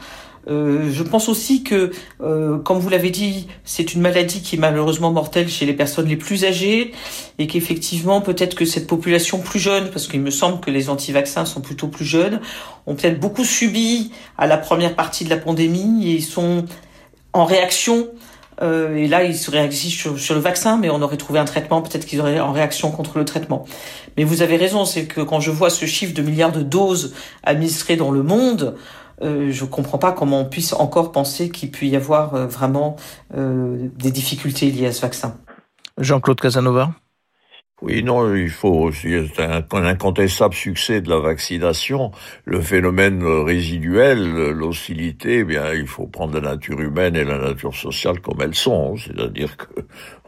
Euh, 0.50 0.92
je 0.92 1.04
pense 1.04 1.30
aussi 1.30 1.64
que, 1.64 1.92
euh, 2.22 2.58
comme 2.58 2.80
vous 2.80 2.90
l'avez 2.90 3.10
dit, 3.10 3.48
c'est 3.64 3.94
une 3.94 4.02
maladie 4.02 4.42
qui 4.42 4.56
est 4.56 4.60
malheureusement 4.60 5.12
mortelle 5.12 5.48
chez 5.48 5.66
les 5.66 5.74
personnes 5.74 6.08
les 6.08 6.18
plus 6.18 6.44
âgées 6.44 6.94
et 7.40 7.48
qu'effectivement, 7.48 8.22
peut-être 8.22 8.56
que 8.56 8.66
cette 8.66 8.88
population 8.88 9.40
plus 9.40 9.60
jeune, 9.60 9.90
parce 9.90 10.08
qu'il 10.08 10.22
me 10.22 10.32
semble 10.32 10.60
que 10.60 10.70
les 10.70 10.90
anti-vaccins 10.90 11.46
sont 11.46 11.62
plutôt 11.62 11.88
plus 11.88 12.06
jeunes, 12.06 12.42
ont 12.88 12.96
peut-être 12.96 13.20
beaucoup 13.20 13.46
subi 13.46 14.12
à 14.38 14.48
la 14.48 14.58
première 14.58 14.96
partie 14.96 15.24
de 15.24 15.30
la 15.30 15.38
pandémie 15.38 16.12
et 16.12 16.20
sont 16.20 16.66
en 17.32 17.46
réaction 17.46 18.10
euh, 18.62 18.96
et 18.96 19.08
là, 19.08 19.24
ils 19.24 19.38
se 19.38 19.50
réagissent 19.50 19.96
sur, 19.96 20.20
sur, 20.20 20.36
le 20.36 20.42
vaccin, 20.42 20.78
mais 20.78 20.90
on 20.90 21.02
aurait 21.02 21.18
trouvé 21.18 21.40
un 21.40 21.46
traitement, 21.46 21.82
peut-être 21.82 22.06
qu'ils 22.06 22.22
auraient 22.22 22.40
en 22.40 22.52
réaction 22.52 22.92
contre 22.92 23.18
le 23.18 23.26
traitement. 23.26 23.66
Mais 24.16 24.24
vous 24.24 24.42
avez 24.42 24.58
raison, 24.58 24.86
c'est 24.86 25.06
que 25.06 25.22
quand 25.22 25.40
je 25.40 25.52
vois 25.52 25.70
ce 25.70 25.86
chiffre 25.86 26.14
de 26.14 26.22
milliards 26.22 26.52
de 26.52 26.62
doses 26.62 27.14
administrées 27.44 27.96
dans 27.96 28.12
le 28.12 28.24
monde, 28.24 28.76
euh, 29.22 29.52
je 29.52 29.64
ne 29.64 29.70
comprends 29.70 29.98
pas 29.98 30.12
comment 30.12 30.42
on 30.42 30.46
puisse 30.46 30.74
encore 30.74 31.12
penser 31.12 31.50
qu'il 31.50 31.72
peut 31.72 31.86
y 31.86 31.96
avoir 31.96 32.34
euh, 32.34 32.48
vraiment 32.48 32.96
euh, 33.36 33.90
des 33.96 34.12
difficultés 34.12 34.72
liées 34.72 34.88
à 34.88 34.92
ce 34.92 35.02
vaccin. 35.02 35.38
Jean-Claude 35.98 36.40
Casanova 36.40 36.92
oui, 37.84 38.02
non, 38.02 38.34
il 38.34 38.50
faut. 38.50 38.94
C'est 38.94 39.42
un, 39.42 39.62
incontestable 39.74 40.54
succès 40.54 41.02
de 41.02 41.10
la 41.10 41.20
vaccination. 41.20 42.12
Le 42.46 42.62
phénomène 42.62 43.22
résiduel, 43.26 44.52
l'hostilité, 44.52 45.40
eh 45.40 45.44
bien, 45.44 45.74
il 45.74 45.86
faut 45.86 46.08
prendre 46.08 46.34
la 46.36 46.40
nature 46.40 46.80
humaine 46.80 47.18
et 47.18 47.26
la 47.26 47.38
nature 47.38 47.76
sociale 47.76 48.22
comme 48.22 48.40
elles 48.40 48.56
sont. 48.56 48.96
C'est-à-dire 48.96 49.58
que 49.58 49.66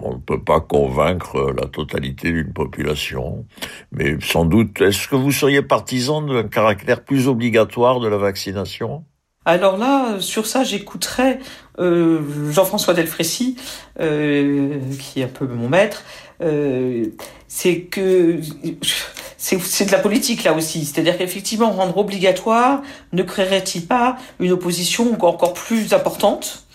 on 0.01 0.15
ne 0.15 0.19
peut 0.19 0.43
pas 0.43 0.59
convaincre 0.59 1.53
la 1.57 1.67
totalité 1.67 2.33
d'une 2.33 2.51
population. 2.51 3.45
Mais 3.93 4.17
sans 4.19 4.43
doute, 4.43 4.81
est-ce 4.81 5.07
que 5.07 5.15
vous 5.15 5.31
seriez 5.31 5.62
partisan 5.62 6.21
d'un 6.24 6.50
caractère 6.50 7.05
plus 7.05 7.29
obligatoire 7.29 8.01
de 8.01 8.09
la 8.09 8.17
vaccination? 8.17 9.05
Alors 9.46 9.78
là, 9.78 10.20
sur 10.20 10.48
ça, 10.48 10.64
j'écouterai 10.64 11.40
euh, 11.80 12.20
Jean-François 12.52 12.94
Delfrécy, 12.94 13.56
euh, 14.00 14.80
qui 15.00 15.22
est 15.22 15.25
un 15.25 15.28
peu 15.28 15.46
mon 15.46 15.70
maître, 15.70 16.04
euh, 16.42 17.06
c'est 17.48 17.82
que 17.82 18.40
c'est 19.38 19.86
de 19.86 19.92
la 19.92 20.00
politique 20.00 20.44
là 20.44 20.54
aussi. 20.54 20.86
C'est-à-dire 20.86 21.18
qu'effectivement, 21.18 21.72
rendre 21.72 21.98
obligatoire 21.98 22.82
ne 23.14 23.24
créerait-il 23.24 23.86
pas 23.86 24.18
une 24.40 24.52
opposition 24.52 25.16
encore 25.22 25.54
plus 25.54 25.94
importante? 25.94 26.66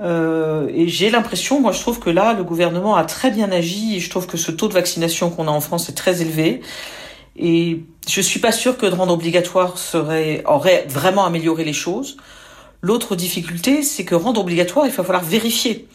Euh, 0.00 0.68
et 0.74 0.88
j'ai 0.88 1.10
l'impression, 1.10 1.60
moi 1.60 1.70
je 1.72 1.80
trouve 1.80 2.00
que 2.00 2.10
là, 2.10 2.32
le 2.32 2.42
gouvernement 2.42 2.96
a 2.96 3.04
très 3.04 3.30
bien 3.30 3.52
agi 3.52 4.00
je 4.00 4.10
trouve 4.10 4.26
que 4.26 4.36
ce 4.36 4.50
taux 4.50 4.66
de 4.66 4.72
vaccination 4.72 5.30
qu'on 5.30 5.46
a 5.46 5.50
en 5.50 5.60
France 5.60 5.88
est 5.88 5.94
très 5.94 6.22
élevé. 6.22 6.60
Et 7.36 7.84
je 8.08 8.20
suis 8.20 8.40
pas 8.40 8.52
sûre 8.52 8.76
que 8.76 8.86
de 8.86 8.94
rendre 8.94 9.12
obligatoire 9.12 9.78
serait, 9.78 10.42
aurait 10.46 10.86
vraiment 10.88 11.24
amélioré 11.24 11.64
les 11.64 11.72
choses. 11.72 12.16
L'autre 12.82 13.16
difficulté, 13.16 13.82
c'est 13.82 14.04
que 14.04 14.14
rendre 14.14 14.40
obligatoire, 14.40 14.86
il 14.86 14.92
va 14.92 15.04
falloir 15.04 15.24
vérifier. 15.24 15.88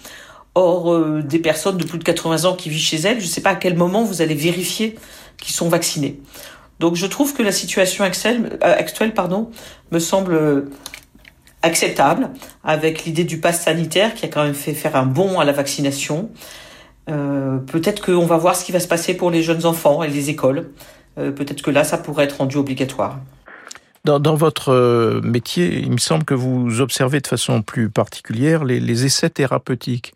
Or, 0.55 0.93
euh, 0.93 1.21
des 1.21 1.39
personnes 1.39 1.77
de 1.77 1.83
plus 1.83 1.99
de 1.99 2.03
80 2.03 2.45
ans 2.45 2.55
qui 2.55 2.69
vivent 2.69 2.81
chez 2.81 2.97
elles, 2.97 3.19
je 3.19 3.25
ne 3.25 3.29
sais 3.29 3.41
pas 3.41 3.51
à 3.51 3.55
quel 3.55 3.75
moment 3.75 4.03
vous 4.03 4.21
allez 4.21 4.33
vérifier 4.33 4.97
qu'ils 5.37 5.53
sont 5.53 5.69
vaccinés. 5.69 6.19
Donc, 6.79 6.95
je 6.95 7.05
trouve 7.05 7.33
que 7.33 7.43
la 7.43 7.51
situation 7.51 8.03
actuelle, 8.03 8.57
euh, 8.63 8.75
actuelle 8.75 9.13
pardon, 9.13 9.51
me 9.91 9.99
semble 9.99 10.33
euh, 10.33 10.69
acceptable, 11.61 12.29
avec 12.63 13.03
l'idée 13.03 13.25
du 13.25 13.39
pass 13.39 13.61
sanitaire 13.61 14.15
qui 14.15 14.25
a 14.25 14.29
quand 14.29 14.43
même 14.43 14.55
fait 14.55 14.73
faire 14.73 14.95
un 14.95 15.05
bond 15.05 15.39
à 15.39 15.45
la 15.45 15.51
vaccination. 15.51 16.29
Peut-être 17.05 18.05
qu'on 18.05 18.25
va 18.25 18.35
voir 18.35 18.53
ce 18.57 18.65
qui 18.65 18.73
va 18.73 18.81
se 18.81 18.87
passer 18.87 19.13
pour 19.13 19.31
les 19.31 19.41
jeunes 19.41 19.65
enfants 19.65 20.03
et 20.03 20.09
les 20.09 20.29
écoles. 20.29 20.71
Peut-être 21.17 21.61
que 21.61 21.71
là, 21.71 21.83
ça 21.83 21.97
pourrait 21.97 22.25
être 22.25 22.37
rendu 22.37 22.57
obligatoire. 22.57 23.19
Dans, 24.07 24.35
votre 24.35 24.69
euh, 24.69 25.19
métier, 25.21 25.79
il 25.79 25.91
me 25.91 25.97
semble 25.97 26.23
que 26.23 26.33
vous 26.33 26.79
observez 26.79 27.19
de 27.19 27.27
façon 27.27 27.61
plus 27.61 27.89
particulière 27.89 28.63
les, 28.63 29.05
essais 29.05 29.29
thérapeutiques. 29.29 30.13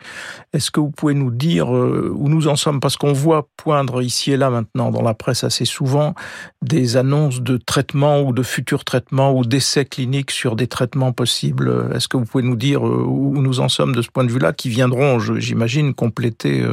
Est-ce 0.54 0.72
que 0.72 0.80
vous 0.80 0.92
pouvez 0.92 1.14
nous 1.14 1.30
dire 1.30 1.76
euh, 1.76 2.10
où 2.16 2.30
nous 2.30 2.48
en 2.48 2.56
sommes? 2.56 2.80
Parce 2.80 2.96
qu'on 2.96 3.12
voit 3.12 3.50
poindre 3.58 4.02
ici 4.02 4.32
et 4.32 4.38
là 4.38 4.50
maintenant 4.50 4.92
dans 4.92 5.02
la 5.02 5.14
presse 5.14 5.44
assez 5.44 5.66
souvent 5.66 6.16
des 6.62 6.96
annonces 6.96 7.42
de 7.42 7.58
traitements 7.58 8.22
ou 8.22 8.32
de 8.32 8.44
futurs 8.44 8.86
traitements 8.86 9.34
ou 9.38 9.44
d'essais 9.44 9.84
cliniques 9.84 10.32
sur 10.32 10.56
des 10.56 10.68
traitements 10.68 11.12
possibles. 11.12 11.90
Est-ce 11.94 12.08
que 12.08 12.16
vous 12.16 12.26
pouvez 12.26 12.46
nous 12.46 12.56
dire 12.56 12.88
euh, 12.88 13.04
où 13.06 13.42
nous 13.42 13.60
en 13.60 13.68
sommes 13.68 13.94
de 13.94 14.02
ce 14.02 14.10
point 14.10 14.24
de 14.24 14.32
vue-là, 14.32 14.54
qui 14.54 14.70
viendront, 14.70 15.20
j'imagine, 15.20 15.94
compléter 15.94 16.66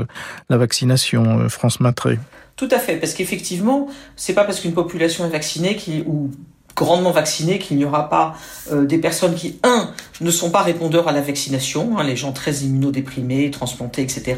la 0.51 0.57
vaccination, 0.57 1.49
France 1.49 1.81
Matré? 1.81 2.21
Tout 2.59 2.69
à 2.73 2.81
fait, 2.81 2.97
parce 2.97 3.15
qu'effectivement, 3.15 3.87
c'est 4.17 4.35
pas 4.35 4.43
parce 4.43 4.59
qu'une 4.59 4.75
population 4.75 5.25
est 5.25 5.31
vaccinée 5.31 5.77
qui, 5.77 6.03
ou 6.07 6.33
grandement 6.75 7.13
vaccinés, 7.13 7.61
qu'il 7.61 7.77
n'y 7.77 7.85
aura 7.85 8.09
pas 8.09 8.35
euh, 8.73 8.85
des 8.85 8.99
personnes 8.99 9.37
qui, 9.37 9.61
un, 9.63 9.93
ne 10.21 10.31
sont 10.33 10.51
pas 10.51 10.63
répondeurs 10.63 11.07
à 11.07 11.13
la 11.13 11.21
vaccination, 11.21 11.99
hein, 11.99 12.03
les 12.03 12.17
gens 12.17 12.33
très 12.33 12.53
immunodéprimés, 12.57 13.53
transplantés, 13.53 14.03
etc., 14.03 14.37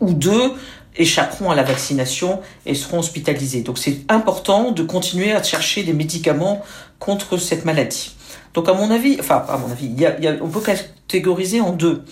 ou 0.00 0.12
deux, 0.12 0.52
échapperont 0.96 1.50
à 1.50 1.54
la 1.54 1.62
vaccination 1.62 2.40
et 2.66 2.74
seront 2.74 2.98
hospitalisés. 2.98 3.62
Donc 3.62 3.78
c'est 3.78 4.00
important 4.10 4.70
de 4.70 4.82
continuer 4.82 5.32
à 5.32 5.42
chercher 5.42 5.84
des 5.84 5.94
médicaments 5.94 6.62
contre 6.98 7.38
cette 7.38 7.64
maladie. 7.64 8.14
Donc 8.52 8.68
à 8.68 8.74
mon 8.74 8.90
avis, 8.90 9.16
enfin 9.18 9.42
à 9.48 9.56
mon 9.56 9.70
avis, 9.72 9.86
il 9.86 9.98
y 9.98 10.06
a, 10.06 10.36
on 10.42 10.48
peut 10.48 10.60
catégoriser 10.60 11.62
en 11.62 11.72
deux. 11.72 12.04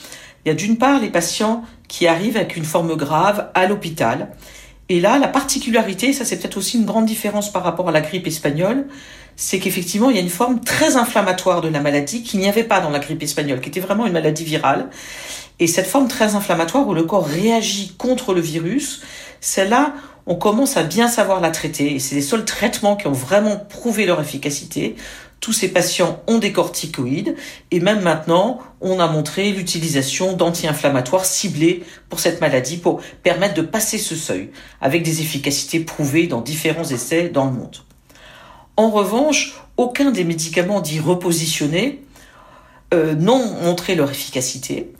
Il 0.44 0.48
y 0.48 0.50
a 0.50 0.54
d'une 0.54 0.78
part 0.78 0.98
les 0.98 1.10
patients 1.10 1.62
qui 1.88 2.06
arrivent 2.06 2.36
avec 2.36 2.56
une 2.56 2.64
forme 2.64 2.96
grave 2.96 3.50
à 3.54 3.66
l'hôpital. 3.66 4.30
Et 4.88 5.00
là, 5.00 5.18
la 5.18 5.28
particularité, 5.28 6.12
ça 6.12 6.24
c'est 6.24 6.38
peut-être 6.38 6.56
aussi 6.56 6.78
une 6.78 6.84
grande 6.84 7.06
différence 7.06 7.52
par 7.52 7.62
rapport 7.62 7.88
à 7.88 7.92
la 7.92 8.00
grippe 8.00 8.26
espagnole, 8.26 8.86
c'est 9.36 9.58
qu'effectivement, 9.58 10.10
il 10.10 10.16
y 10.16 10.18
a 10.18 10.22
une 10.22 10.28
forme 10.28 10.60
très 10.60 10.96
inflammatoire 10.96 11.60
de 11.62 11.68
la 11.68 11.80
maladie 11.80 12.22
qu'il 12.22 12.40
n'y 12.40 12.48
avait 12.48 12.64
pas 12.64 12.80
dans 12.80 12.90
la 12.90 12.98
grippe 12.98 13.22
espagnole, 13.22 13.60
qui 13.60 13.68
était 13.70 13.80
vraiment 13.80 14.06
une 14.06 14.12
maladie 14.12 14.44
virale. 14.44 14.90
Et 15.58 15.66
cette 15.66 15.86
forme 15.86 16.08
très 16.08 16.34
inflammatoire 16.34 16.86
où 16.86 16.94
le 16.94 17.04
corps 17.04 17.26
réagit 17.26 17.94
contre 17.96 18.34
le 18.34 18.40
virus, 18.40 19.02
celle-là, 19.40 19.94
on 20.26 20.34
commence 20.34 20.76
à 20.76 20.82
bien 20.82 21.08
savoir 21.08 21.40
la 21.40 21.50
traiter. 21.50 21.94
Et 21.94 21.98
c'est 21.98 22.14
les 22.14 22.22
seuls 22.22 22.44
traitements 22.44 22.96
qui 22.96 23.06
ont 23.06 23.12
vraiment 23.12 23.56
prouvé 23.56 24.06
leur 24.06 24.20
efficacité. 24.20 24.96
Tous 25.42 25.52
ces 25.52 25.66
patients 25.66 26.22
ont 26.28 26.38
des 26.38 26.52
corticoïdes 26.52 27.34
et 27.72 27.80
même 27.80 28.00
maintenant, 28.00 28.60
on 28.80 29.00
a 29.00 29.08
montré 29.08 29.50
l'utilisation 29.50 30.34
d'anti-inflammatoires 30.34 31.24
ciblés 31.24 31.82
pour 32.08 32.20
cette 32.20 32.40
maladie 32.40 32.76
pour 32.76 33.00
permettre 33.24 33.54
de 33.54 33.62
passer 33.62 33.98
ce 33.98 34.14
seuil 34.14 34.50
avec 34.80 35.02
des 35.02 35.20
efficacités 35.20 35.80
prouvées 35.80 36.28
dans 36.28 36.42
différents 36.42 36.84
essais 36.84 37.28
dans 37.28 37.46
le 37.46 37.50
monde. 37.50 37.76
En 38.76 38.90
revanche, 38.90 39.60
aucun 39.76 40.12
des 40.12 40.22
médicaments 40.22 40.80
dits 40.80 41.00
repositionnés 41.00 42.04
euh, 42.94 43.16
n'ont 43.16 43.44
montré 43.62 43.96
leur 43.96 44.12
efficacité. 44.12 44.92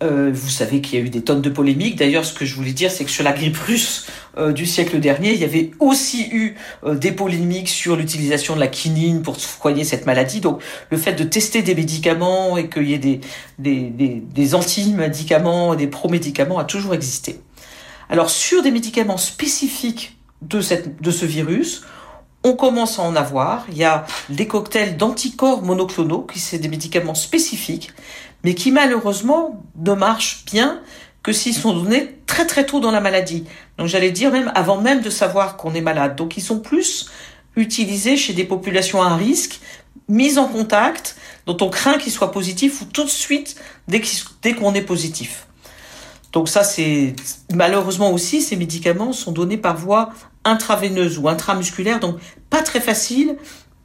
Euh, 0.00 0.30
vous 0.32 0.48
savez 0.48 0.80
qu'il 0.80 0.98
y 0.98 1.02
a 1.02 1.04
eu 1.04 1.10
des 1.10 1.22
tonnes 1.22 1.42
de 1.42 1.50
polémiques. 1.50 1.96
D'ailleurs, 1.96 2.24
ce 2.24 2.32
que 2.32 2.44
je 2.44 2.54
voulais 2.54 2.72
dire, 2.72 2.90
c'est 2.90 3.04
que 3.04 3.10
sur 3.10 3.24
la 3.24 3.32
grippe 3.32 3.56
russe 3.56 4.06
euh, 4.36 4.52
du 4.52 4.64
siècle 4.64 5.00
dernier, 5.00 5.32
il 5.32 5.40
y 5.40 5.44
avait 5.44 5.72
aussi 5.80 6.28
eu 6.30 6.54
des 6.86 7.10
polémiques 7.10 7.68
sur 7.68 7.96
l'utilisation 7.96 8.54
de 8.54 8.60
la 8.60 8.68
quinine 8.68 9.22
pour 9.22 9.40
soigner 9.40 9.82
cette 9.82 10.06
maladie. 10.06 10.40
Donc, 10.40 10.62
le 10.90 10.98
fait 10.98 11.14
de 11.14 11.24
tester 11.24 11.62
des 11.62 11.74
médicaments 11.74 12.56
et 12.56 12.68
qu'il 12.68 12.88
y 12.88 12.94
ait 12.94 12.98
des, 12.98 13.20
des, 13.58 13.90
des, 13.90 14.22
des 14.24 14.54
anti-médicaments, 14.54 15.74
des 15.74 15.88
pro-médicaments 15.88 16.60
a 16.60 16.64
toujours 16.64 16.94
existé. 16.94 17.40
Alors, 18.08 18.30
sur 18.30 18.62
des 18.62 18.70
médicaments 18.70 19.18
spécifiques 19.18 20.16
de, 20.42 20.60
cette, 20.60 21.02
de 21.02 21.10
ce 21.10 21.26
virus, 21.26 21.82
on 22.44 22.54
commence 22.54 23.00
à 23.00 23.02
en 23.02 23.16
avoir. 23.16 23.66
Il 23.72 23.76
y 23.76 23.84
a 23.84 24.06
des 24.30 24.46
cocktails 24.46 24.96
d'anticorps 24.96 25.62
monoclonaux, 25.62 26.22
qui 26.22 26.38
sont 26.38 26.56
des 26.56 26.68
médicaments 26.68 27.16
spécifiques, 27.16 27.90
mais 28.44 28.54
qui 28.54 28.70
malheureusement 28.70 29.62
ne 29.76 29.92
marchent 29.92 30.44
bien 30.46 30.80
que 31.22 31.32
s'ils 31.32 31.54
sont 31.54 31.74
donnés 31.74 32.18
très 32.26 32.46
très 32.46 32.64
tôt 32.64 32.80
dans 32.80 32.90
la 32.90 33.00
maladie. 33.00 33.44
Donc 33.76 33.88
j'allais 33.88 34.10
dire 34.10 34.30
même 34.30 34.52
avant 34.54 34.80
même 34.80 35.02
de 35.02 35.10
savoir 35.10 35.56
qu'on 35.56 35.74
est 35.74 35.80
malade. 35.80 36.16
Donc 36.16 36.36
ils 36.36 36.42
sont 36.42 36.60
plus 36.60 37.10
utilisés 37.56 38.16
chez 38.16 38.32
des 38.32 38.44
populations 38.44 39.02
à 39.02 39.16
risque, 39.16 39.60
mises 40.08 40.38
en 40.38 40.46
contact, 40.46 41.16
dont 41.46 41.56
on 41.60 41.68
craint 41.68 41.98
qu'ils 41.98 42.12
soient 42.12 42.30
positifs 42.30 42.80
ou 42.80 42.84
tout 42.84 43.04
de 43.04 43.10
suite 43.10 43.56
dès 43.88 44.54
qu'on 44.54 44.74
est 44.74 44.82
positif. 44.82 45.46
Donc 46.32 46.48
ça, 46.48 46.62
c'est 46.62 47.14
malheureusement 47.54 48.12
aussi, 48.12 48.42
ces 48.42 48.56
médicaments 48.56 49.12
sont 49.12 49.32
donnés 49.32 49.56
par 49.56 49.76
voie 49.76 50.10
intraveineuse 50.44 51.18
ou 51.18 51.28
intramusculaire, 51.28 52.00
donc 52.00 52.18
pas 52.50 52.62
très 52.62 52.80
facile 52.80 53.36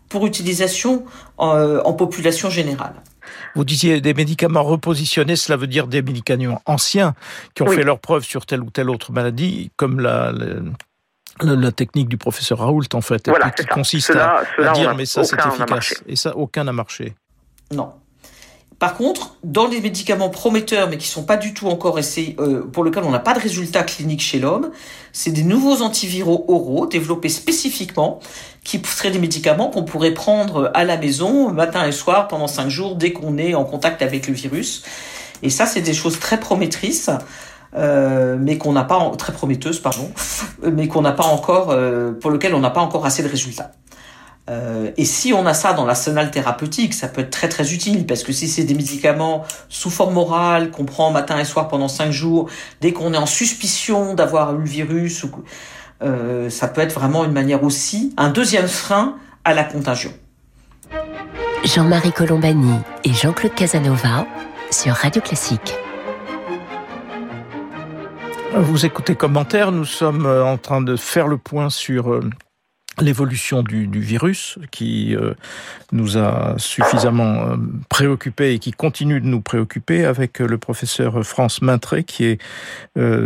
pour 0.10 0.26
utilisation 0.28 1.06
en, 1.38 1.56
euh, 1.56 1.82
population 1.94 2.50
générale. 2.50 2.94
Vous 3.56 3.66
disiez 3.66 4.02
des 4.02 4.14
médicaments 4.14 4.64
repositionnés, 4.64 5.36
cela 5.36 5.58
veut 5.58 5.68
dire 5.68 5.88
des 5.88 6.02
médicaments 6.02 6.62
anciens 6.66 7.16
qui 7.54 7.64
ont 7.64 7.68
fait 7.68 7.84
leur 7.84 8.00
preuve 8.00 8.24
sur 8.24 8.46
telle 8.46 8.62
ou 8.62 8.70
telle 8.70 8.90
autre 8.90 9.12
maladie, 9.12 9.72
comme 9.76 10.00
la, 10.00 10.34
la, 11.42 11.72
technique 11.72 12.10
du 12.10 12.18
professeur 12.18 12.60
Raoult, 12.60 12.84
en 12.94 13.02
fait, 13.02 13.30
qui 13.58 13.66
consiste 13.66 14.12
à, 14.12 14.44
dire 14.74 14.96
mais 14.96 15.06
ça 15.06 15.24
c'est 15.24 15.38
efficace. 15.38 16.04
Et 16.08 16.16
ça, 16.16 16.36
aucun 16.36 16.64
n'a 16.64 16.74
marché. 16.74 17.16
Non. 17.72 17.94
Par 18.84 18.96
contre, 18.96 19.38
dans 19.46 19.66
les 19.66 19.80
médicaments 19.80 20.28
prometteurs, 20.28 20.90
mais 20.90 20.98
qui 20.98 21.08
sont 21.08 21.24
pas 21.24 21.38
du 21.38 21.54
tout 21.54 21.70
encore 21.70 22.00
essayés, 22.00 22.36
euh, 22.40 22.70
pour 22.70 22.84
lesquels 22.84 23.06
on 23.06 23.12
n'a 23.12 23.20
pas 23.20 23.34
de 23.34 23.40
résultats 23.40 23.84
cliniques 23.84 24.20
chez 24.20 24.40
l'homme, 24.40 24.72
c'est 25.14 25.32
des 25.32 25.44
nouveaux 25.44 25.82
antiviraux 25.82 26.44
oraux 26.50 26.86
développés 26.86 27.30
spécifiquement, 27.30 28.20
qui 28.66 28.82
seraient 28.84 29.12
des 29.12 29.20
médicaments 29.20 29.70
qu'on 29.70 29.84
pourrait 29.84 30.12
prendre 30.12 30.70
à 30.74 30.84
la 30.84 30.98
maison, 30.98 31.54
matin 31.54 31.88
et 31.88 31.94
soir, 31.94 32.28
pendant 32.28 32.48
cinq 32.48 32.68
jours, 32.68 32.98
dès 32.98 33.14
qu'on 33.14 33.38
est 33.38 33.56
en 33.56 33.64
contact 33.64 34.02
avec 34.02 34.28
le 34.28 34.34
virus. 34.34 34.84
Et 35.44 35.50
ça, 35.50 35.66
c'est 35.66 35.80
des 35.80 35.94
choses 35.94 36.20
très 36.20 36.38
promettrices. 36.38 37.10
Euh, 37.76 38.36
mais 38.38 38.58
qu'on 38.60 38.74
n'a 38.74 38.84
pas 38.84 39.12
très 39.18 39.34
prometteuses 39.34 39.80
pardon 39.80 40.12
mais 40.62 40.88
qu'on 40.88 41.02
n'a 41.02 41.12
pas 41.12 41.24
encore 41.24 41.72
euh, 41.72 42.12
pour 42.12 42.30
lequel 42.30 42.54
on 42.54 42.60
n'a 42.60 42.70
pas 42.70 42.82
encore 42.82 43.04
assez 43.04 43.24
de 43.24 43.28
résultats 43.28 43.72
euh, 44.50 44.92
et 44.98 45.06
si 45.06 45.32
on 45.32 45.46
a 45.46 45.54
ça 45.54 45.74
dans 45.74 45.86
l'arsenal 45.86 46.30
thérapeutique, 46.30 46.94
ça 46.94 47.08
peut 47.08 47.22
être 47.22 47.30
très 47.30 47.48
très 47.48 47.74
utile 47.74 48.06
parce 48.06 48.24
que 48.24 48.34
si 48.34 48.48
c'est 48.48 48.66
des 48.66 48.74
médicaments 48.74 49.46
sous 49.70 49.90
forme 49.90 50.18
orale 50.18 50.70
qu'on 50.70 50.84
prend 50.84 51.12
matin 51.12 51.40
et 51.40 51.46
soir 51.46 51.70
pendant 51.70 51.88
cinq 51.88 52.12
jours, 52.12 52.50
dès 52.82 52.92
qu'on 52.92 53.14
est 53.14 53.18
en 53.18 53.26
suspicion 53.26 54.14
d'avoir 54.16 54.54
eu 54.56 54.60
le 54.60 54.68
virus, 54.68 55.26
euh, 56.02 56.50
ça 56.50 56.68
peut 56.68 56.82
être 56.82 56.94
vraiment 56.94 57.24
une 57.24 57.32
manière 57.32 57.64
aussi, 57.64 58.14
un 58.18 58.30
deuxième 58.30 58.68
frein 58.68 59.16
à 59.46 59.54
la 59.54 59.64
contagion. 59.64 60.12
Jean-Marie 61.64 62.12
Colombani 62.12 62.80
et 63.06 63.14
Jean-Claude 63.14 63.56
Casanova 63.56 64.28
sur 64.72 64.94
Radio 64.94 65.22
Classique. 65.22 65.74
Vous 68.56 68.86
écoutez 68.86 69.16
commentaire, 69.16 69.72
nous 69.72 69.86
sommes 69.86 70.26
euh, 70.26 70.46
en 70.46 70.58
train 70.58 70.82
de 70.82 70.98
faire 70.98 71.28
le 71.28 71.38
point 71.38 71.70
sur 71.70 72.20
l'évolution 73.02 73.64
du, 73.64 73.88
virus 74.00 74.58
qui 74.72 75.16
euh, 75.16 75.34
nous 75.92 76.18
a 76.18 76.56
suffisamment 76.58 77.56
préoccupés 77.90 78.54
et 78.54 78.60
qui 78.60 78.72
continue 78.72 79.22
de 79.22 79.26
nous 79.26 79.42
préoccuper 79.42 80.06
avec 80.06 80.40
le 80.40 80.58
professeur 80.58 81.24
France 81.26 81.62
Maintré 81.62 82.04
qui 82.04 82.26
est 82.26 82.40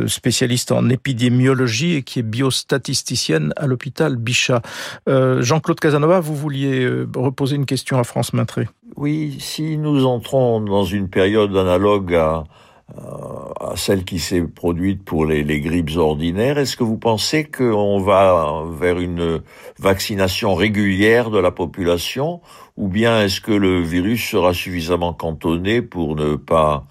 spécialiste 0.07 0.71
en 0.71 0.89
épidémiologie 0.89 1.95
et 1.95 2.03
qui 2.03 2.19
est 2.19 2.23
biostatisticienne 2.23 3.53
à 3.57 3.67
l'hôpital 3.67 4.15
Bichat. 4.15 4.61
Jean-Claude 5.07 5.79
Casanova, 5.79 6.19
vous 6.19 6.35
vouliez 6.35 6.87
reposer 7.15 7.55
une 7.55 7.65
question 7.65 7.99
à 7.99 8.03
France 8.03 8.33
Maintré 8.33 8.67
Oui, 8.95 9.37
si 9.39 9.77
nous 9.77 10.05
entrons 10.05 10.61
dans 10.61 10.83
une 10.83 11.09
période 11.09 11.55
analogue 11.55 12.13
à 12.13 12.43
à 12.95 13.73
celle 13.75 14.05
qui 14.05 14.19
s'est 14.19 14.41
produite 14.41 15.03
pour 15.03 15.25
les, 15.25 15.43
les 15.43 15.59
grippes 15.59 15.97
ordinaires. 15.97 16.57
Est-ce 16.57 16.77
que 16.77 16.83
vous 16.83 16.97
pensez 16.97 17.43
qu'on 17.43 17.99
va 17.99 18.63
vers 18.79 18.99
une 18.99 19.41
vaccination 19.77 20.55
régulière 20.55 21.29
de 21.29 21.39
la 21.39 21.51
population 21.51 22.41
ou 22.77 22.87
bien 22.87 23.23
est-ce 23.23 23.41
que 23.41 23.51
le 23.51 23.81
virus 23.81 24.29
sera 24.29 24.53
suffisamment 24.53 25.13
cantonné 25.13 25.81
pour 25.81 26.15
ne 26.15 26.35
pas 26.35 26.85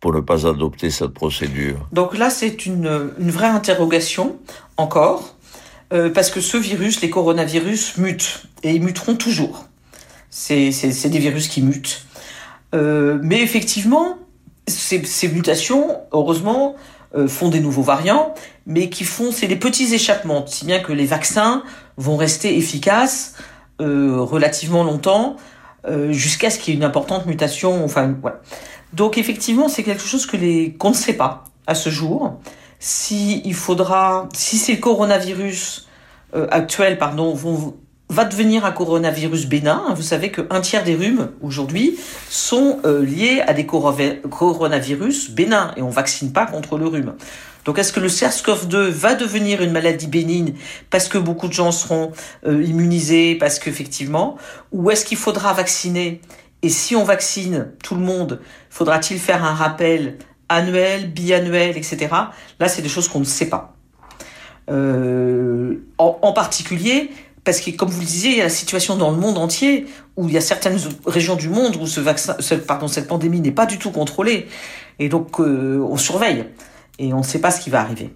pour 0.00 0.12
ne 0.12 0.20
pas 0.20 0.46
adopter 0.46 0.90
cette 0.90 1.12
procédure? 1.12 1.76
Donc 1.92 2.16
là, 2.18 2.30
c'est 2.30 2.66
une, 2.66 3.12
une 3.18 3.30
vraie 3.30 3.48
interrogation 3.48 4.36
encore, 4.76 5.36
euh, 5.92 6.10
parce 6.10 6.30
que 6.30 6.40
ce 6.40 6.56
virus, 6.56 7.00
les 7.00 7.10
coronavirus, 7.10 7.98
mutent 7.98 8.42
et 8.62 8.74
ils 8.74 8.82
muteront 8.82 9.16
toujours. 9.16 9.66
C'est 10.28 10.70
des 10.70 11.18
virus 11.18 11.48
qui 11.48 11.62
mutent. 11.62 12.04
Euh, 12.74 13.18
mais 13.22 13.40
effectivement, 13.40 14.18
ces, 14.68 15.28
mutations, 15.28 16.00
heureusement, 16.12 16.76
euh, 17.14 17.28
font 17.28 17.48
des 17.48 17.60
nouveaux 17.60 17.82
variants, 17.82 18.34
mais 18.66 18.88
qui 18.88 19.04
font, 19.04 19.30
c'est 19.32 19.46
des 19.46 19.56
petits 19.56 19.94
échappements, 19.94 20.46
si 20.46 20.66
bien 20.66 20.80
que 20.80 20.92
les 20.92 21.06
vaccins 21.06 21.62
vont 21.96 22.16
rester 22.16 22.56
efficaces 22.56 23.34
euh, 23.80 24.20
relativement 24.20 24.82
longtemps, 24.82 25.36
euh, 25.86 26.12
jusqu'à 26.12 26.50
ce 26.50 26.58
qu'il 26.58 26.74
y 26.74 26.76
ait 26.76 26.80
une 26.80 26.84
importante 26.84 27.26
mutation. 27.26 27.84
Enfin, 27.84 28.14
voilà. 28.20 28.40
Donc 28.92 29.18
effectivement, 29.18 29.68
c'est 29.68 29.82
quelque 29.82 30.04
chose 30.04 30.26
que 30.26 30.36
les 30.36 30.74
qu'on 30.74 30.90
ne 30.90 30.94
sait 30.94 31.14
pas 31.14 31.44
à 31.66 31.74
ce 31.74 31.90
jour. 31.90 32.40
Si 32.78 33.42
il 33.44 33.54
faudra, 33.54 34.28
si 34.34 34.58
ces 34.58 34.80
coronavirus 34.80 35.88
actuels, 36.50 36.98
pardon, 36.98 37.32
vont 37.32 37.76
va 38.08 38.24
devenir 38.24 38.64
un 38.64 38.72
coronavirus 38.72 39.46
bénin. 39.46 39.92
Vous 39.94 40.02
savez 40.02 40.30
qu'un 40.30 40.60
tiers 40.60 40.84
des 40.84 40.94
rhumes 40.94 41.30
aujourd'hui 41.42 41.98
sont 42.28 42.78
euh, 42.84 43.04
liés 43.04 43.42
à 43.46 43.52
des 43.52 43.66
coronavirus 43.66 45.30
bénins 45.30 45.72
et 45.76 45.82
on 45.82 45.90
vaccine 45.90 46.32
pas 46.32 46.46
contre 46.46 46.78
le 46.78 46.86
rhume. 46.86 47.14
Donc 47.64 47.80
est-ce 47.80 47.92
que 47.92 47.98
le 47.98 48.08
SARS-CoV-2 48.08 48.90
va 48.90 49.16
devenir 49.16 49.60
une 49.60 49.72
maladie 49.72 50.06
bénigne 50.06 50.54
parce 50.88 51.08
que 51.08 51.18
beaucoup 51.18 51.48
de 51.48 51.52
gens 51.52 51.72
seront 51.72 52.12
euh, 52.46 52.62
immunisés, 52.62 53.34
parce 53.34 53.58
qu'effectivement, 53.58 54.36
ou 54.70 54.90
est-ce 54.92 55.04
qu'il 55.04 55.18
faudra 55.18 55.52
vacciner? 55.52 56.20
Et 56.62 56.68
si 56.68 56.94
on 56.94 57.02
vaccine 57.02 57.72
tout 57.82 57.96
le 57.96 58.00
monde, 58.02 58.40
faudra-t-il 58.70 59.18
faire 59.18 59.44
un 59.44 59.54
rappel 59.54 60.18
annuel, 60.48 61.10
biannuel, 61.12 61.76
etc. 61.76 62.08
Là, 62.60 62.68
c'est 62.68 62.82
des 62.82 62.88
choses 62.88 63.08
qu'on 63.08 63.20
ne 63.20 63.24
sait 63.24 63.48
pas. 63.48 63.76
Euh, 64.70 65.76
en, 65.98 66.18
en 66.22 66.32
particulier, 66.32 67.10
parce 67.46 67.60
que, 67.60 67.70
comme 67.70 67.88
vous 67.88 68.00
le 68.00 68.06
disiez, 68.06 68.32
il 68.32 68.36
y 68.38 68.40
a 68.40 68.44
la 68.44 68.50
situation 68.50 68.96
dans 68.96 69.12
le 69.12 69.16
monde 69.16 69.38
entier 69.38 69.86
où 70.16 70.26
il 70.26 70.34
y 70.34 70.36
a 70.36 70.40
certaines 70.40 70.78
régions 71.06 71.36
du 71.36 71.48
monde 71.48 71.76
où 71.76 71.86
ce 71.86 72.00
vaccin, 72.00 72.36
pardon, 72.66 72.88
cette 72.88 73.06
pandémie 73.06 73.40
n'est 73.40 73.52
pas 73.52 73.66
du 73.66 73.78
tout 73.78 73.92
contrôlée. 73.92 74.48
Et 74.98 75.08
donc, 75.08 75.38
euh, 75.38 75.78
on 75.88 75.96
surveille. 75.96 76.44
Et 76.98 77.12
on 77.12 77.18
ne 77.18 77.22
sait 77.22 77.40
pas 77.40 77.52
ce 77.52 77.60
qui 77.60 77.70
va 77.70 77.80
arriver. 77.80 78.12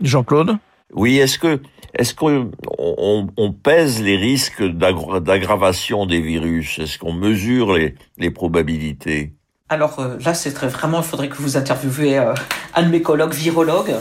Jean-Claude? 0.00 0.56
Oui, 0.94 1.18
est-ce 1.18 1.38
que 1.38 1.60
est-ce 1.92 2.14
qu'on 2.14 2.50
on, 2.78 3.52
pèse 3.52 4.02
les 4.02 4.16
risques 4.16 4.62
d'aggravation 4.62 6.06
des 6.06 6.20
virus? 6.20 6.78
Est-ce 6.78 6.98
qu'on 6.98 7.12
mesure 7.12 7.74
les, 7.74 7.94
les 8.16 8.30
probabilités? 8.30 9.34
Alors 9.68 9.98
euh, 9.98 10.16
là, 10.24 10.34
c'est 10.34 10.52
très 10.52 10.68
vraiment, 10.68 10.98
il 10.98 11.04
faudrait 11.04 11.28
que 11.28 11.36
vous 11.36 11.56
interviewez 11.56 12.18
euh, 12.18 12.34
un 12.74 12.82
de 12.82 12.88
mes 12.88 13.02
collègues 13.02 13.32
virologues, 13.32 13.94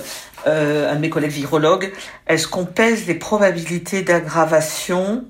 euh, 0.48 0.92
un 0.92 0.96
de 0.96 1.00
mes 1.00 1.10
collègues 1.10 1.32
virologues. 1.32 1.92
Est-ce 2.28 2.48
qu'on 2.48 2.66
pèse 2.66 3.08
les 3.08 3.16
probabilités 3.16 4.02
d'aggravation 4.02 5.26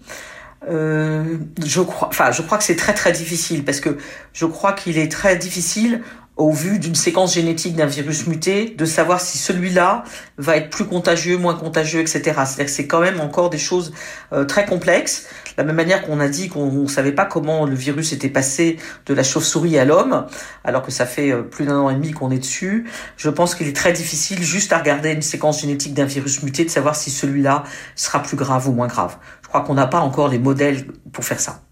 Je 0.67 1.81
crois, 1.81 2.07
enfin, 2.07 2.31
je 2.31 2.41
crois 2.41 2.57
que 2.57 2.63
c'est 2.63 2.75
très 2.75 2.93
très 2.93 3.11
difficile 3.11 3.65
parce 3.65 3.79
que 3.79 3.97
je 4.33 4.45
crois 4.45 4.73
qu'il 4.73 4.97
est 4.97 5.11
très 5.11 5.35
difficile 5.35 6.01
au 6.35 6.51
vu 6.51 6.79
d'une 6.79 6.95
séquence 6.95 7.35
génétique 7.35 7.75
d'un 7.75 7.85
virus 7.85 8.25
muté, 8.25 8.73
de 8.75 8.85
savoir 8.85 9.21
si 9.21 9.37
celui-là 9.37 10.03
va 10.37 10.57
être 10.57 10.69
plus 10.69 10.85
contagieux, 10.85 11.37
moins 11.37 11.53
contagieux, 11.53 12.01
etc. 12.01 12.21
C'est-à-dire 12.23 12.65
que 12.65 12.71
c'est 12.71 12.87
quand 12.87 13.01
même 13.01 13.19
encore 13.19 13.49
des 13.49 13.59
choses 13.59 13.93
euh, 14.31 14.43
très 14.43 14.65
complexes. 14.65 15.27
La 15.57 15.63
même 15.63 15.75
manière 15.75 16.03
qu'on 16.03 16.19
a 16.19 16.27
dit 16.27 16.49
qu'on 16.49 16.71
ne 16.71 16.87
savait 16.87 17.11
pas 17.11 17.25
comment 17.25 17.65
le 17.65 17.75
virus 17.75 18.13
était 18.13 18.29
passé 18.29 18.77
de 19.05 19.13
la 19.13 19.23
chauve-souris 19.23 19.77
à 19.77 19.85
l'homme, 19.85 20.25
alors 20.63 20.81
que 20.81 20.91
ça 20.91 21.05
fait 21.05 21.31
euh, 21.31 21.41
plus 21.41 21.65
d'un 21.65 21.79
an 21.79 21.89
et 21.89 21.95
demi 21.95 22.11
qu'on 22.11 22.31
est 22.31 22.39
dessus. 22.39 22.87
Je 23.17 23.29
pense 23.29 23.55
qu'il 23.55 23.67
est 23.67 23.75
très 23.75 23.93
difficile 23.93 24.41
juste 24.43 24.73
à 24.73 24.79
regarder 24.79 25.11
une 25.11 25.21
séquence 25.21 25.61
génétique 25.61 25.93
d'un 25.93 26.05
virus 26.05 26.43
muté 26.43 26.65
de 26.65 26.69
savoir 26.69 26.95
si 26.95 27.11
celui-là 27.11 27.63
sera 27.95 28.21
plus 28.21 28.37
grave 28.37 28.67
ou 28.67 28.73
moins 28.73 28.87
grave. 28.87 29.17
Je 29.41 29.47
crois 29.47 29.61
qu'on 29.61 29.75
n'a 29.75 29.87
pas 29.87 29.99
encore 29.99 30.27
les 30.27 30.39
modèles 30.39 30.87
pour 31.11 31.23
faire 31.23 31.39
ça. 31.39 31.62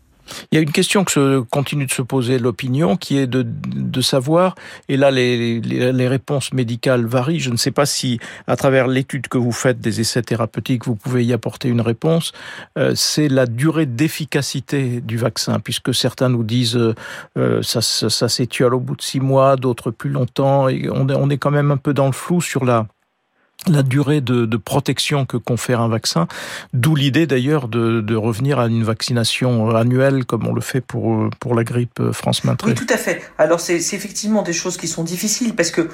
Il 0.52 0.56
y 0.56 0.58
a 0.58 0.62
une 0.62 0.72
question 0.72 1.04
que 1.04 1.12
se, 1.12 1.40
continue 1.42 1.86
de 1.86 1.92
se 1.92 2.02
poser 2.02 2.40
l'opinion, 2.40 2.98
qui 2.98 3.18
est 3.18 3.28
de, 3.28 3.44
de, 3.46 4.02
savoir, 4.02 4.56
et 4.90 4.98
là 4.98 5.12
les, 5.12 5.60
les, 5.60 6.08
réponses 6.08 6.54
médicales 6.54 7.06
varient, 7.06 7.40
je 7.40 7.52
ne 7.52 7.58
sais 7.58 7.72
pas 7.72 7.86
si 7.86 8.20
à 8.48 8.56
travers 8.56 8.88
l'étude 8.88 9.28
que 9.28 9.38
vous 9.38 9.52
faites 9.52 9.80
des 9.80 10.02
essais 10.02 10.22
thérapeutiques, 10.22 10.86
vous 10.86 10.96
pouvez 10.96 11.24
y 11.24 11.34
apporter 11.34 11.70
une 11.70 11.82
réponse, 11.82 12.32
euh, 12.78 12.94
c'est 12.96 13.28
la 13.28 13.46
durée 13.46 13.86
d'efficacité 13.86 15.02
du 15.02 15.18
vaccin, 15.18 15.60
puisque 15.60 15.94
certains 15.94 16.30
nous 16.30 16.44
disent 16.44 16.80
euh, 17.38 17.62
ça, 17.62 17.82
ça, 17.82 18.10
ça 18.10 18.30
s'étiole 18.30 18.74
au 18.74 18.80
bout 18.80 18.96
de 18.96 19.02
six 19.02 19.20
mois, 19.20 19.56
d'autres 19.56 19.92
plus 19.92 20.10
longtemps, 20.10 20.68
et 20.68 20.90
on, 20.90 21.08
on 21.10 21.30
est 21.30 21.38
quand 21.38 21.52
même 21.52 21.72
un 21.72 21.78
peu 21.78 21.94
dans 21.94 22.08
le 22.08 22.12
flou 22.12 22.42
sur 22.42 22.66
la 22.66 22.88
la 23.68 23.84
durée 23.84 24.22
de, 24.22 24.58
protection 24.58 25.26
que 25.26 25.38
confère 25.38 25.82
un 25.82 25.88
vaccin, 25.88 26.28
d'où 26.74 26.96
l'idée 26.96 27.28
d'ailleurs 27.28 27.68
de, 27.68 28.16
revenir 28.16 28.60
à 28.60 28.68
une 28.68 28.84
vaccination 28.84 29.70
annuelle 29.76 30.26
comme 30.26 30.48
on 30.48 30.54
le 30.54 30.62
fait 30.62 30.82
pour, 30.82 31.30
pour 31.40 31.56
la 31.56 31.64
grippe 31.64 32.02
France 32.12 32.44
Maintré. 32.44 32.72
Oui, 32.72 32.76
tout 32.76 32.92
à 32.94 32.98
fait. 32.98 33.22
Alors 33.38 33.60
c'est 33.60 33.76
effectivement 33.76 34.42
des 34.42 34.54
choses 34.54 34.78
qui 34.78 34.88
sont 34.88 35.04
difficiles 35.04 35.56
parce 35.56 35.72
que 35.72 35.90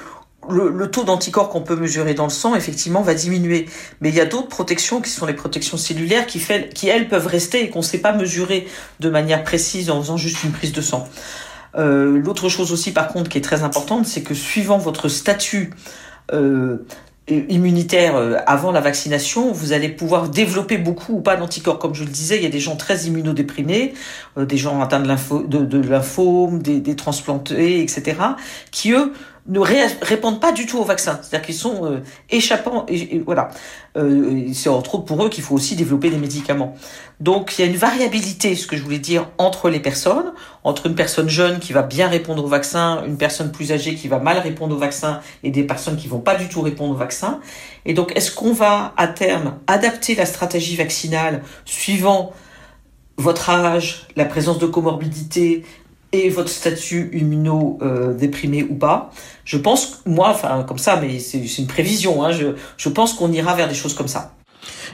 le, 0.50 0.90
taux 0.90 1.04
d'anticorps 1.04 1.48
qu'on 1.48 1.62
peut 1.62 1.76
mesurer 1.76 2.14
dans 2.14 2.24
le 2.24 2.30
sang, 2.30 2.54
effectivement, 2.54 3.02
va 3.02 3.14
diminuer. 3.14 3.68
Mais 4.00 4.08
il 4.08 4.14
y 4.14 4.20
a 4.20 4.26
d'autres 4.26 4.48
protections 4.48 5.00
qui 5.00 5.10
sont 5.10 5.26
les 5.26 5.34
protections 5.34 5.76
cellulaires 5.76 6.26
qui 6.26 6.40
elles, 6.88 7.08
peuvent 7.08 7.26
rester 7.26 7.64
et 7.64 7.70
qu'on 7.70 7.80
ne 7.80 7.84
sait 7.84 7.98
pas 7.98 8.12
mesurer 8.12 8.66
de 9.00 9.10
manière 9.10 9.44
précise 9.44 9.90
en 9.90 10.00
faisant 10.00 10.16
juste 10.16 10.44
une 10.44 10.52
prise 10.52 10.72
de 10.72 10.80
sang. 10.80 11.08
Euh, 11.76 12.18
L'autre 12.18 12.48
chose 12.48 12.72
aussi, 12.72 12.92
par 12.92 13.08
contre, 13.08 13.28
qui 13.28 13.38
est 13.38 13.42
très 13.42 13.62
importante, 13.62 14.06
c'est 14.06 14.22
que 14.22 14.34
suivant 14.34 14.78
votre 14.78 15.08
statut 15.08 15.70
euh, 16.32 16.78
immunitaire 17.28 18.16
euh, 18.16 18.36
avant 18.46 18.72
la 18.72 18.80
vaccination, 18.80 19.52
vous 19.52 19.72
allez 19.72 19.88
pouvoir 19.88 20.28
développer 20.28 20.78
beaucoup 20.78 21.14
ou 21.14 21.20
pas 21.20 21.36
d'anticorps. 21.36 21.78
Comme 21.78 21.94
je 21.94 22.04
le 22.04 22.10
disais, 22.10 22.36
il 22.36 22.42
y 22.42 22.46
a 22.46 22.50
des 22.50 22.60
gens 22.60 22.76
très 22.76 23.06
immunodéprimés, 23.06 23.94
euh, 24.36 24.44
des 24.44 24.56
gens 24.56 24.80
atteints 24.80 25.00
de, 25.00 25.46
de, 25.46 25.64
de 25.64 25.88
lymphome, 25.88 26.62
des, 26.62 26.80
des 26.80 26.96
transplantés, 26.96 27.82
etc., 27.82 28.16
qui 28.70 28.92
eux 28.92 29.12
ne 29.48 29.60
répondent 30.04 30.40
pas 30.40 30.52
du 30.52 30.66
tout 30.66 30.78
au 30.78 30.84
vaccin. 30.84 31.18
C'est-à-dire 31.22 31.46
qu'ils 31.46 31.54
sont 31.54 31.86
euh, 31.86 32.02
échappants. 32.30 32.84
Et, 32.88 33.22
voilà. 33.24 33.48
Euh, 33.96 34.48
c'est 34.52 34.68
entre 34.68 34.96
autres 34.96 35.04
pour 35.06 35.24
eux 35.24 35.30
qu'il 35.30 35.42
faut 35.42 35.54
aussi 35.54 35.74
développer 35.74 36.10
des 36.10 36.18
médicaments. 36.18 36.74
Donc 37.18 37.58
il 37.58 37.62
y 37.62 37.64
a 37.64 37.70
une 37.70 37.76
variabilité, 37.76 38.54
ce 38.54 38.66
que 38.66 38.76
je 38.76 38.82
voulais 38.82 38.98
dire, 38.98 39.28
entre 39.38 39.70
les 39.70 39.80
personnes, 39.80 40.32
entre 40.64 40.86
une 40.86 40.94
personne 40.94 41.28
jeune 41.28 41.58
qui 41.58 41.72
va 41.72 41.82
bien 41.82 42.08
répondre 42.08 42.44
au 42.44 42.46
vaccin, 42.46 43.02
une 43.06 43.16
personne 43.16 43.50
plus 43.50 43.72
âgée 43.72 43.94
qui 43.94 44.06
va 44.06 44.18
mal 44.18 44.38
répondre 44.38 44.76
au 44.76 44.78
vaccin, 44.78 45.20
et 45.42 45.50
des 45.50 45.64
personnes 45.64 45.96
qui 45.96 46.06
vont 46.06 46.20
pas 46.20 46.36
du 46.36 46.48
tout 46.48 46.60
répondre 46.60 46.92
au 46.92 46.96
vaccin. 46.96 47.40
Et 47.86 47.94
donc 47.94 48.12
est-ce 48.14 48.30
qu'on 48.30 48.52
va 48.52 48.92
à 48.96 49.08
terme 49.08 49.54
adapter 49.66 50.14
la 50.14 50.26
stratégie 50.26 50.76
vaccinale 50.76 51.42
suivant 51.64 52.32
votre 53.16 53.50
âge, 53.50 54.06
la 54.14 54.26
présence 54.26 54.58
de 54.58 54.66
comorbidité, 54.66 55.64
et 56.12 56.30
votre 56.30 56.48
statut 56.48 57.10
immuno-déprimé 57.12 58.64
ou 58.68 58.74
pas. 58.74 59.10
Je 59.44 59.58
pense, 59.58 60.02
moi, 60.06 60.30
enfin 60.30 60.64
comme 60.66 60.78
ça, 60.78 60.96
mais 60.96 61.18
c'est 61.18 61.58
une 61.58 61.66
prévision, 61.66 62.24
hein, 62.24 62.32
je, 62.32 62.48
je 62.76 62.88
pense 62.88 63.14
qu'on 63.14 63.32
ira 63.32 63.54
vers 63.54 63.68
des 63.68 63.74
choses 63.74 63.94
comme 63.94 64.08
ça. 64.08 64.34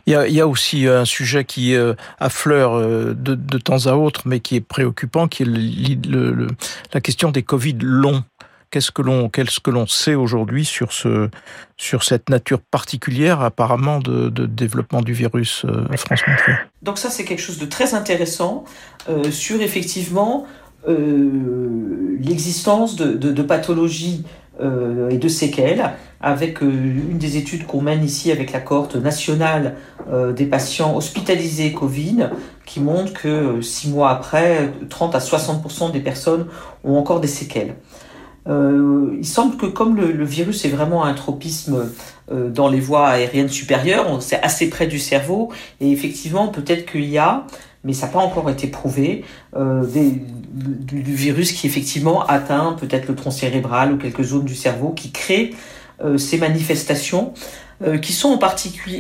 Il 0.07 0.13
y, 0.13 0.17
a, 0.17 0.27
il 0.27 0.35
y 0.35 0.41
a, 0.41 0.47
aussi 0.47 0.87
un 0.87 1.05
sujet 1.07 1.45
qui 1.45 1.75
euh, 1.75 1.95
affleure 2.19 2.75
euh, 2.75 3.15
de, 3.17 3.35
de, 3.35 3.59
temps 3.59 3.87
à 3.87 3.93
autre, 3.93 4.23
mais 4.27 4.41
qui 4.41 4.57
est 4.57 4.61
préoccupant, 4.61 5.29
qui 5.29 5.45
est 5.45 5.47
le, 5.47 6.31
le, 6.33 6.47
la 6.93 7.01
question 7.01 7.31
des 7.31 7.43
Covid 7.43 7.77
longs. 7.81 8.23
Qu'est-ce 8.75 8.91
que 8.91 9.03
l'on 9.03 9.29
qu'est-ce 9.29 9.61
que 9.61 9.71
l'on 9.71 9.87
sait 9.87 10.17
aujourd'hui 10.17 10.65
sur 10.65 10.93
ce 10.93 11.31
sur 11.77 12.03
cette 12.03 12.29
nature 12.29 12.61
particulière 12.61 13.41
apparemment 13.41 14.01
de, 14.01 14.31
de 14.31 14.47
développement 14.47 15.01
du 15.01 15.13
virus 15.13 15.65
euh, 15.65 15.87
France 15.97 16.23
Donc 16.83 16.99
ça 16.99 17.09
c'est 17.09 17.25
quelque 17.25 17.41
chose 17.41 17.59
de 17.59 17.67
très 17.67 17.95
intéressant 17.95 18.65
euh, 19.09 19.31
sur 19.31 19.63
effectivement 19.63 20.45
euh, 20.87 22.19
l'existence 22.21 22.97
de, 22.97 23.15
de, 23.15 23.43
pathologies 23.43 24.25
euh, 24.61 25.09
et 25.11 25.17
de 25.17 25.29
séquelles, 25.29 25.93
avec 26.21 26.63
euh, 26.63 26.67
une 26.67 27.19
des 27.19 27.39
études 27.39 27.67
qu'on 27.67 27.81
mène 27.81 28.05
ici 28.05 28.31
avec 28.31 28.53
la 28.53 28.61
cohorte 28.61 28.97
nationale 28.97 29.77
des 30.37 30.45
patients 30.45 30.95
hospitalisés 30.97 31.73
Covid, 31.73 32.29
qui 32.67 32.81
montre 32.81 33.15
que 33.15 33.63
six 33.63 33.89
mois 33.89 34.11
après, 34.11 34.71
30 34.91 35.15
à 35.15 35.19
60% 35.19 35.93
des 35.93 36.01
personnes 36.01 36.47
ont 36.85 36.99
encore 36.99 37.21
des 37.21 37.29
séquelles. 37.29 37.75
Il 38.47 39.25
semble 39.25 39.57
que 39.57 39.65
comme 39.65 39.97
le, 39.97 40.25
virus 40.25 40.67
est 40.67 40.69
vraiment 40.69 41.05
un 41.05 41.15
tropisme 41.15 41.91
dans 42.31 42.69
les 42.69 42.81
voies 42.81 43.09
aériennes 43.09 43.49
supérieures, 43.49 44.21
c'est 44.21 44.43
assez 44.43 44.69
près 44.69 44.87
du 44.87 44.99
cerveau, 44.99 45.51
et 45.81 45.91
effectivement 45.91 46.49
peut-être 46.49 46.85
qu'il 46.85 47.07
y 47.07 47.17
a, 47.17 47.47
mais 47.85 47.93
ça 47.93 48.07
n'a 48.07 48.13
pas 48.13 48.19
encore 48.19 48.51
été 48.51 48.67
prouvé, 48.67 49.25
euh, 49.55 49.85
du, 49.85 51.03
virus 51.15 51.53
qui 51.53 51.67
effectivement 51.67 52.25
atteint 52.27 52.77
peut-être 52.81 53.07
le 53.09 53.15
tronc 53.15 53.31
cérébral 53.31 53.93
ou 53.93 53.99
quelques 53.99 54.23
zones 54.23 54.45
du 54.45 54.55
cerveau 54.55 54.91
qui 54.91 55.13
créent 55.13 55.55
euh, 56.03 56.17
ces 56.17 56.39
manifestations 56.39 57.35
euh, 57.83 57.99
qui 57.99 58.13
sont 58.13 58.29
en, 58.29 58.39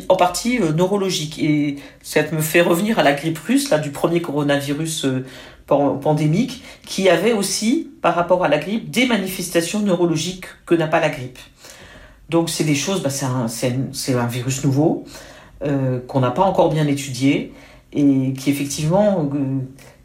en 0.08 0.16
partie 0.16 0.60
neurologiques. 0.76 1.42
Et 1.42 1.76
ça 2.02 2.20
me 2.30 2.40
fait 2.40 2.60
revenir 2.60 2.98
à 2.98 3.02
la 3.02 3.12
grippe 3.12 3.38
russe, 3.38 3.70
là, 3.70 3.78
du 3.78 3.90
premier 3.90 4.20
coronavirus 4.20 5.06
pandémique, 5.66 6.62
qui 6.84 7.08
avait 7.08 7.32
aussi, 7.32 7.90
par 8.02 8.14
rapport 8.14 8.44
à 8.44 8.48
la 8.48 8.58
grippe, 8.58 8.90
des 8.90 9.06
manifestations 9.06 9.80
neurologiques 9.80 10.44
que 10.66 10.74
n'a 10.74 10.88
pas 10.88 11.00
la 11.00 11.08
grippe. 11.08 11.38
Donc 12.28 12.50
c'est 12.50 12.64
des 12.64 12.74
choses, 12.74 13.02
bah, 13.02 13.10
c'est 13.10 13.24
un, 13.24 13.46
un, 14.18 14.26
virus 14.26 14.62
nouveau, 14.64 15.04
qu'on 16.06 16.20
n'a 16.20 16.30
pas 16.30 16.42
encore 16.42 16.68
bien 16.68 16.86
étudié, 16.86 17.54
et 17.94 18.32
qui 18.32 18.50
effectivement, 18.50 19.30
euh, 19.34 19.58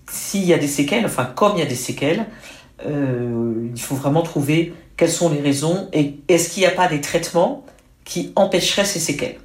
s'il 0.09 0.45
y 0.45 0.53
a 0.53 0.57
des 0.57 0.67
séquelles, 0.67 1.05
enfin 1.05 1.25
comme 1.25 1.53
il 1.55 1.59
y 1.59 1.63
a 1.63 1.65
des 1.67 1.75
séquelles, 1.75 2.25
euh, 2.85 3.67
il 3.73 3.81
faut 3.81 3.95
vraiment 3.95 4.21
trouver 4.21 4.73
quelles 4.95 5.09
sont 5.09 5.29
les 5.29 5.41
raisons, 5.41 5.89
et 5.93 6.15
est-ce 6.27 6.49
qu'il 6.49 6.61
n'y 6.61 6.67
a 6.67 6.71
pas 6.71 6.87
des 6.87 7.01
traitements 7.01 7.65
qui 8.05 8.31
empêcheraient 8.35 8.85
ces 8.85 8.99
séquelles? 8.99 9.37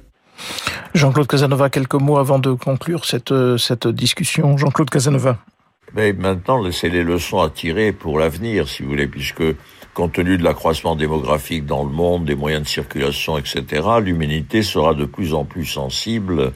Jean-Claude 0.93 1.27
Casanova, 1.27 1.69
quelques 1.69 1.95
mots 1.95 2.17
avant 2.17 2.39
de 2.39 2.53
conclure 2.53 3.05
cette, 3.05 3.33
cette 3.57 3.87
discussion. 3.87 4.57
Jean-Claude 4.57 4.89
Casanova. 4.89 5.37
Mais 5.93 6.11
maintenant, 6.11 6.61
c'est 6.71 6.89
les 6.89 7.03
leçons 7.03 7.39
à 7.39 7.49
tirer 7.49 7.93
pour 7.93 8.19
l'avenir, 8.19 8.67
si 8.67 8.83
vous 8.83 8.89
voulez, 8.89 9.07
puisque 9.07 9.43
compte 9.93 10.11
tenu 10.11 10.37
de 10.37 10.43
l'accroissement 10.43 10.97
démographique 10.97 11.65
dans 11.65 11.83
le 11.85 11.89
monde, 11.89 12.25
des 12.25 12.35
moyens 12.35 12.63
de 12.63 12.67
circulation, 12.67 13.37
etc., 13.37 13.63
l'humanité 14.01 14.61
sera 14.61 14.93
de 14.93 15.05
plus 15.05 15.33
en 15.33 15.45
plus 15.45 15.65
sensible 15.65 16.51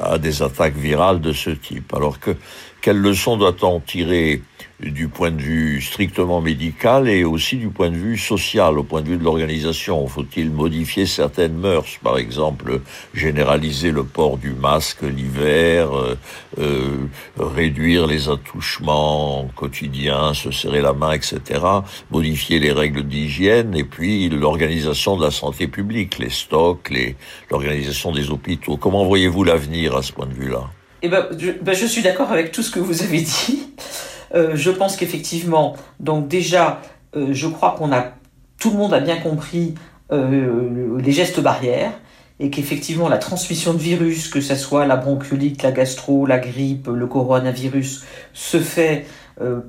à 0.00 0.18
des 0.18 0.42
attaques 0.42 0.76
virales 0.76 1.20
de 1.20 1.32
ce 1.32 1.50
type. 1.50 1.92
Alors 1.94 2.18
que 2.18 2.36
quelle 2.80 2.98
leçon 2.98 3.36
doit-on 3.36 3.80
tirer 3.80 4.42
du 4.80 5.08
point 5.08 5.30
de 5.30 5.40
vue 5.40 5.82
strictement 5.82 6.40
médical 6.40 7.08
et 7.08 7.24
aussi 7.24 7.56
du 7.56 7.68
point 7.68 7.90
de 7.90 7.96
vue 7.96 8.16
social, 8.16 8.78
au 8.78 8.82
point 8.82 9.02
de 9.02 9.08
vue 9.08 9.18
de 9.18 9.24
l'organisation? 9.24 10.06
Faut-il 10.06 10.50
modifier 10.50 11.04
certaines 11.04 11.54
mœurs, 11.54 11.98
par 12.02 12.16
exemple 12.16 12.80
généraliser 13.12 13.90
le 13.90 14.04
port 14.04 14.38
du 14.38 14.52
masque 14.52 15.02
l'hiver, 15.02 15.94
euh, 15.94 16.16
euh, 16.58 17.06
réduire 17.38 18.06
les 18.06 18.28
attouchements 18.30 19.50
quotidiens, 19.54 20.32
se 20.32 20.50
serrer 20.50 20.80
la 20.80 20.94
main, 20.94 21.12
etc., 21.12 21.60
modifier 22.10 22.58
les 22.58 22.72
règles 22.72 23.02
d'hygiène 23.02 23.76
et 23.76 23.84
puis 23.84 24.30
l'organisation 24.30 25.16
de 25.16 25.24
la 25.24 25.30
santé 25.30 25.68
publique, 25.68 26.18
les 26.18 26.30
stocks, 26.30 26.90
l'organisation 27.50 28.12
des 28.12 28.30
hôpitaux? 28.30 28.78
Comment 28.78 29.04
voyez-vous 29.04 29.44
l'avenir 29.44 29.96
à 29.96 30.02
ce 30.02 30.12
point 30.12 30.26
de 30.26 30.34
vue-là? 30.34 30.70
Eh 31.02 31.08
ben, 31.08 31.26
je, 31.38 31.50
ben, 31.50 31.74
je 31.74 31.86
suis 31.86 32.02
d'accord 32.02 32.30
avec 32.32 32.52
tout 32.52 32.62
ce 32.62 32.70
que 32.70 32.80
vous 32.80 33.02
avez 33.02 33.20
dit. 33.20 33.70
Euh, 34.34 34.52
je 34.54 34.70
pense 34.70 34.96
qu'effectivement, 34.96 35.76
donc 35.98 36.28
déjà, 36.28 36.80
euh, 37.16 37.28
je 37.32 37.48
crois 37.48 37.74
qu'on 37.76 37.92
a 37.92 38.12
tout 38.58 38.70
le 38.70 38.76
monde 38.76 38.94
a 38.94 39.00
bien 39.00 39.16
compris 39.16 39.74
euh, 40.12 40.98
les 40.98 41.12
gestes 41.12 41.40
barrières 41.40 41.92
et 42.38 42.50
qu'effectivement 42.50 43.08
la 43.08 43.18
transmission 43.18 43.72
de 43.72 43.78
virus, 43.78 44.28
que 44.28 44.40
ce 44.40 44.54
soit 44.54 44.86
la 44.86 44.96
bronchiolite, 44.96 45.62
la 45.62 45.72
gastro, 45.72 46.26
la 46.26 46.38
grippe, 46.38 46.88
le 46.88 47.06
coronavirus, 47.06 48.04
se 48.32 48.58
fait 48.58 49.06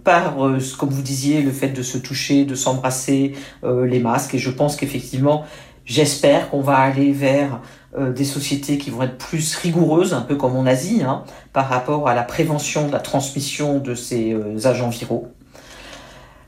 par, 0.03 0.35
comme 0.77 0.89
vous 0.89 1.01
disiez, 1.01 1.41
le 1.41 1.51
fait 1.51 1.69
de 1.69 1.81
se 1.81 1.97
toucher, 1.97 2.43
de 2.43 2.55
s'embrasser, 2.55 3.33
les 3.63 3.99
masques. 3.99 4.35
Et 4.35 4.37
je 4.37 4.49
pense 4.49 4.75
qu'effectivement, 4.75 5.45
j'espère 5.85 6.49
qu'on 6.49 6.61
va 6.61 6.77
aller 6.77 7.11
vers 7.13 7.61
des 7.97 8.23
sociétés 8.23 8.77
qui 8.77 8.89
vont 8.89 9.03
être 9.03 9.17
plus 9.17 9.55
rigoureuses, 9.55 10.13
un 10.13 10.21
peu 10.21 10.35
comme 10.35 10.55
en 10.55 10.65
Asie, 10.65 11.01
hein, 11.03 11.23
par 11.51 11.67
rapport 11.67 12.07
à 12.07 12.15
la 12.15 12.23
prévention 12.23 12.87
de 12.87 12.91
la 12.91 12.99
transmission 12.99 13.79
de 13.79 13.95
ces 13.95 14.35
agents 14.65 14.89
viraux. 14.89 15.27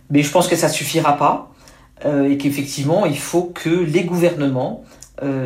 Mais 0.10 0.22
je 0.22 0.32
pense 0.32 0.48
que 0.48 0.56
ça 0.56 0.70
suffira 0.70 1.18
pas 1.18 1.52
et 2.06 2.38
qu'effectivement, 2.38 3.06
il 3.06 3.18
faut 3.18 3.52
que 3.54 3.70
les 3.70 4.04
gouvernements 4.04 4.84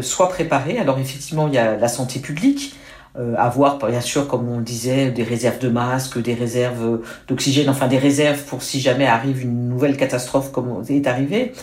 soient 0.01 0.29
préparés. 0.29 0.77
Alors 0.77 0.99
effectivement, 0.99 1.47
il 1.47 1.55
y 1.55 1.57
a 1.57 1.77
la 1.77 1.87
santé 1.87 2.19
publique, 2.19 2.75
euh, 3.19 3.33
avoir 3.35 3.79
bien 3.79 4.01
sûr 4.01 4.27
comme 4.27 4.47
on 4.47 4.59
le 4.59 4.63
disait 4.63 5.09
des 5.09 5.23
réserves 5.23 5.57
de 5.57 5.69
masques, 5.69 6.21
des 6.21 6.35
réserves 6.35 6.99
d'oxygène, 7.27 7.67
enfin 7.67 7.87
des 7.87 7.97
réserves 7.97 8.43
pour 8.43 8.61
si 8.61 8.79
jamais 8.79 9.07
arrive 9.07 9.41
une 9.41 9.69
nouvelle 9.69 9.97
catastrophe 9.97 10.51
comme 10.51 10.83
est 10.87 11.07
arrivé. 11.07 11.53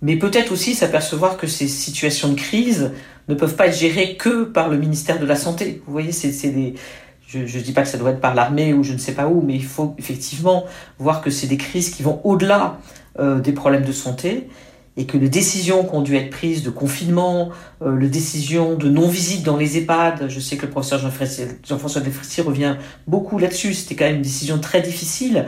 Mais 0.00 0.16
peut-être 0.16 0.50
aussi 0.50 0.74
s'apercevoir 0.74 1.36
que 1.36 1.46
ces 1.46 1.68
situations 1.68 2.28
de 2.28 2.36
crise 2.36 2.92
ne 3.28 3.34
peuvent 3.34 3.54
pas 3.54 3.68
être 3.68 3.76
gérées 3.76 4.16
que 4.16 4.44
par 4.44 4.68
le 4.68 4.76
ministère 4.76 5.18
de 5.20 5.26
la 5.26 5.36
Santé. 5.36 5.82
Vous 5.86 5.92
voyez, 5.92 6.12
c'est 6.12 6.50
des... 6.50 6.74
Je 7.26 7.38
ne 7.38 7.62
dis 7.62 7.72
pas 7.72 7.80
que 7.80 7.88
ça 7.88 7.96
doit 7.96 8.10
être 8.10 8.20
par 8.20 8.34
l'armée 8.34 8.74
ou 8.74 8.84
je 8.84 8.92
ne 8.92 8.98
sais 8.98 9.12
pas 9.12 9.26
où, 9.26 9.40
mais 9.40 9.54
il 9.54 9.64
faut 9.64 9.94
effectivement 9.98 10.64
voir 10.98 11.22
que 11.22 11.30
c'est 11.30 11.46
des 11.46 11.56
crises 11.56 11.88
qui 11.88 12.02
vont 12.02 12.20
au-delà 12.24 12.78
euh, 13.18 13.40
des 13.40 13.52
problèmes 13.52 13.84
de 13.84 13.92
santé 13.92 14.48
et 14.96 15.06
que 15.06 15.16
les 15.16 15.30
décisions 15.30 15.84
qui 15.84 15.94
ont 15.94 16.02
dû 16.02 16.16
être 16.16 16.30
prises 16.30 16.62
de 16.62 16.70
confinement, 16.70 17.48
euh, 17.80 17.98
les 17.98 18.08
décisions 18.08 18.74
de 18.74 18.88
non-visite 18.90 19.42
dans 19.42 19.56
les 19.56 19.78
EHPAD, 19.78 20.26
je 20.28 20.40
sais 20.40 20.56
que 20.56 20.66
le 20.66 20.70
professeur 20.70 21.00
Jean-François 21.00 22.02
Defrissier 22.02 22.42
revient 22.42 22.76
beaucoup 23.06 23.38
là-dessus, 23.38 23.72
c'était 23.72 23.94
quand 23.94 24.04
même 24.04 24.16
une 24.16 24.22
décision 24.22 24.58
très 24.58 24.82
difficile, 24.82 25.46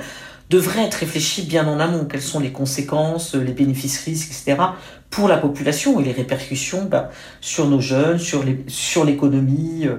devraient 0.54 0.84
être 0.84 0.94
réfléchies 0.94 1.42
bien 1.42 1.66
en 1.66 1.80
amont. 1.80 2.04
Quelles 2.04 2.22
sont 2.22 2.40
les 2.40 2.52
conséquences, 2.52 3.34
les 3.34 3.52
bénéfices-risques, 3.52 4.30
etc. 4.30 4.62
pour 5.10 5.28
la 5.28 5.36
population 5.36 6.00
et 6.00 6.04
les 6.04 6.12
répercussions 6.12 6.84
bah, 6.84 7.10
sur 7.40 7.68
nos 7.68 7.80
jeunes, 7.80 8.18
sur 8.18 9.04
l'économie. 9.04 9.86
Euh, 9.86 9.96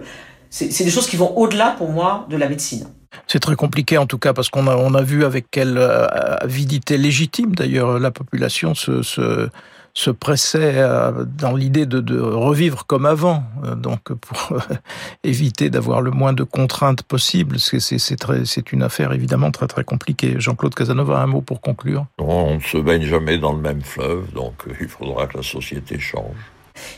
c'est 0.49 0.85
des 0.85 0.91
choses 0.91 1.07
qui 1.07 1.17
vont 1.17 1.37
au-delà 1.37 1.75
pour 1.77 1.89
moi 1.89 2.25
de 2.29 2.37
la 2.37 2.47
médecine. 2.47 2.87
C'est 3.27 3.39
très 3.39 3.57
compliqué 3.57 3.97
en 3.97 4.05
tout 4.05 4.17
cas 4.17 4.31
parce 4.31 4.49
qu'on 4.49 4.67
a, 4.67 5.01
vu 5.01 5.25
avec 5.25 5.47
quelle 5.51 5.77
euh, 5.77 6.07
avidité 6.39 6.97
légitime 6.97 7.55
d'ailleurs 7.55 7.99
la 7.99 8.11
population 8.11 8.73
se, 8.73 9.49
se 9.95 10.11
pressait 10.11 10.73
euh, 10.75 11.23
dans 11.25 11.55
l'idée 11.55 11.85
de, 11.85 12.19
revivre 12.19 12.85
comme 12.85 13.05
avant, 13.05 13.43
euh, 13.63 13.75
donc 13.75 14.13
pour 14.13 14.57
éviter 15.23 15.69
d'avoir 15.69 16.01
le 16.01 16.11
moins 16.11 16.33
de 16.33 16.43
contraintes 16.43 17.01
possibles. 17.01 17.57
C'est 17.59 18.71
une 18.71 18.83
affaire 18.83 19.13
évidemment 19.13 19.51
très 19.51 19.67
très 19.67 19.83
compliquée. 19.83 20.35
Jean-Claude 20.37 20.75
Casanova, 20.75 21.19
un 21.19 21.27
mot 21.27 21.41
pour 21.41 21.61
conclure? 21.61 22.05
On 22.19 22.55
ne 22.55 22.59
se 22.59 22.77
baigne 22.77 23.05
jamais 23.05 23.37
dans 23.37 23.53
le 23.53 23.61
même 23.61 23.81
fleuve, 23.81 24.31
donc 24.33 24.65
il 24.79 24.87
faudra 24.87 25.27
que 25.27 25.37
la 25.37 25.43
société 25.43 25.97
change. 25.97 26.35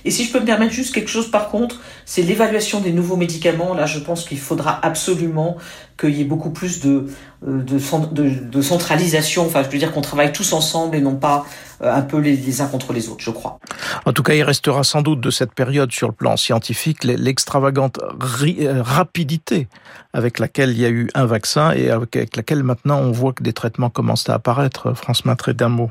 Et 0.06 0.12
si 0.12 0.24
je 0.26 0.32
peux 0.32 0.40
me 0.40 0.46
permettre 0.46 0.74
juste 0.74 0.94
quelque 0.94 1.10
chose 1.10 1.30
par 1.30 1.50
contre, 1.50 1.82
c'est 2.06 2.22
l'évaluation 2.22 2.80
des 2.80 2.92
nouveaux 2.92 3.18
médicaments. 3.18 3.74
Là, 3.74 3.86
je 3.86 4.00
pense 4.00 4.26
qu'il 4.26 4.40
faudra 4.40 4.80
absolument 4.86 5.58
qu'il 5.98 6.16
y 6.16 6.22
ait 6.22 6.26
beaucoup 6.26 6.52
plus 6.52 6.80
de, 6.80 7.08
euh, 7.48 8.62
centralisation. 8.62 9.46
Enfin, 9.46 9.63
je 9.63 9.70
veux 9.70 9.78
dire 9.78 9.92
qu'on 9.92 10.02
travaille 10.02 10.32
tous 10.32 10.54
ensemble 10.54 10.96
et 10.96 11.02
non 11.02 11.16
pas 11.16 11.46
euh, 11.82 11.94
un 11.94 12.02
peu 12.02 12.20
les, 12.20 12.62
uns 12.62 12.68
contre 12.68 12.94
les 12.94 13.10
autres, 13.10 13.24
je 13.24 13.32
crois. 13.32 13.60
En 14.06 14.13
tout 14.13 14.24
cas, 14.24 14.34
il 14.34 14.44
restera 14.44 14.84
sans 14.84 15.02
doute 15.02 15.22
de 15.22 15.30
cette 15.32 15.54
période 15.54 15.92
sur 15.92 16.08
le 16.08 16.13
plan 16.13 16.38
scientifique 16.38 17.04
l'extravagante 17.04 18.00
euh, 18.00 18.82
rapidité 18.82 19.68
avec 20.13 20.40
laquelle 20.40 20.72
il 20.72 20.80
y 20.80 20.86
a 20.86 20.90
eu 20.90 21.10
un 21.13 21.26
vaccin 21.26 21.72
et 21.72 21.90
avec 21.90 22.36
laquelle 22.36 22.63
maintenant 22.63 23.00
on 23.00 23.12
voit 23.12 23.34
que 23.34 23.44
des 23.44 23.54
traitements 23.54 23.90
commencent 23.90 24.30
à 24.30 24.36
apparaître. 24.36 24.94
France 24.94 25.26
Matré 25.26 25.54
d'un 25.54 25.70
mot. 25.70 25.90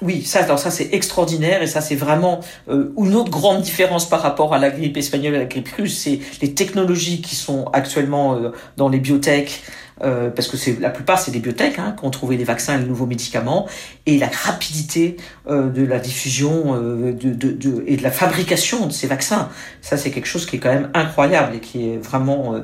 Oui, 0.00 0.22
ça, 0.22 0.44
alors 0.44 0.58
ça 0.58 0.70
c'est 0.70 0.90
extraordinaire 0.92 1.62
et 1.62 1.66
ça 1.66 1.80
c'est 1.80 1.96
vraiment 1.96 2.40
euh, 2.68 2.92
une 2.98 3.14
autre 3.16 3.30
grande 3.30 3.62
différence 3.62 4.08
par 4.08 4.22
rapport 4.22 4.54
à 4.54 4.58
la 4.58 4.70
grippe 4.70 4.96
espagnole 4.96 5.34
et 5.34 5.36
à 5.36 5.40
la 5.40 5.46
grippe 5.46 5.68
russe, 5.76 5.98
c'est 5.98 6.20
les 6.40 6.54
technologies 6.54 7.20
qui 7.20 7.34
sont 7.34 7.66
actuellement 7.72 8.36
euh, 8.36 8.52
dans 8.76 8.88
les 8.88 9.00
biotech, 9.00 9.62
euh, 10.04 10.30
parce 10.30 10.46
que 10.46 10.56
c'est 10.56 10.78
la 10.78 10.90
plupart 10.90 11.18
c'est 11.18 11.32
des 11.32 11.40
biotech 11.40 11.80
hein, 11.80 11.96
qui 11.98 12.06
ont 12.06 12.10
trouvé 12.10 12.36
les 12.36 12.44
vaccins 12.44 12.76
et 12.76 12.78
les 12.78 12.86
nouveaux 12.86 13.06
médicaments, 13.06 13.66
et 14.06 14.18
la 14.18 14.28
rapidité 14.28 15.16
euh, 15.48 15.68
de 15.68 15.84
la 15.84 15.98
diffusion 15.98 16.76
euh, 16.76 17.12
de, 17.12 17.30
de, 17.30 17.50
de, 17.50 17.82
et 17.88 17.96
de 17.96 18.02
la 18.04 18.12
fabrication 18.12 18.86
de 18.86 18.92
ces 18.92 19.08
vaccins, 19.08 19.48
ça 19.82 19.96
c'est 19.96 20.12
quelque 20.12 20.28
chose 20.28 20.46
qui 20.46 20.56
est 20.56 20.60
quand 20.60 20.72
même 20.72 20.90
incroyable 20.94 21.56
et 21.56 21.60
qui 21.60 21.90
est 21.90 21.98
vraiment 21.98 22.54
euh, 22.54 22.60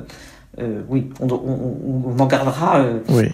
euh, 0.59 0.81
oui, 0.87 1.09
on, 1.19 1.27
on, 1.29 2.13
on, 2.15 2.19
en 2.19 2.25
gardera. 2.27 2.79
Euh... 2.79 2.99
Oui. 3.09 3.25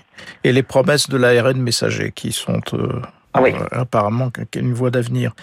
Et 0.43 0.51
les 0.51 0.63
promesses 0.63 1.07
de 1.07 1.17
l'ARN 1.17 1.61
messager 1.61 2.11
qui 2.15 2.31
sont 2.31 2.61
euh, 2.73 2.99
Ah 3.33 3.41
oui. 3.41 3.53
apparemment, 3.71 4.31
une 4.55 4.73
voie 4.73 4.91
d'avenir. 4.91 5.33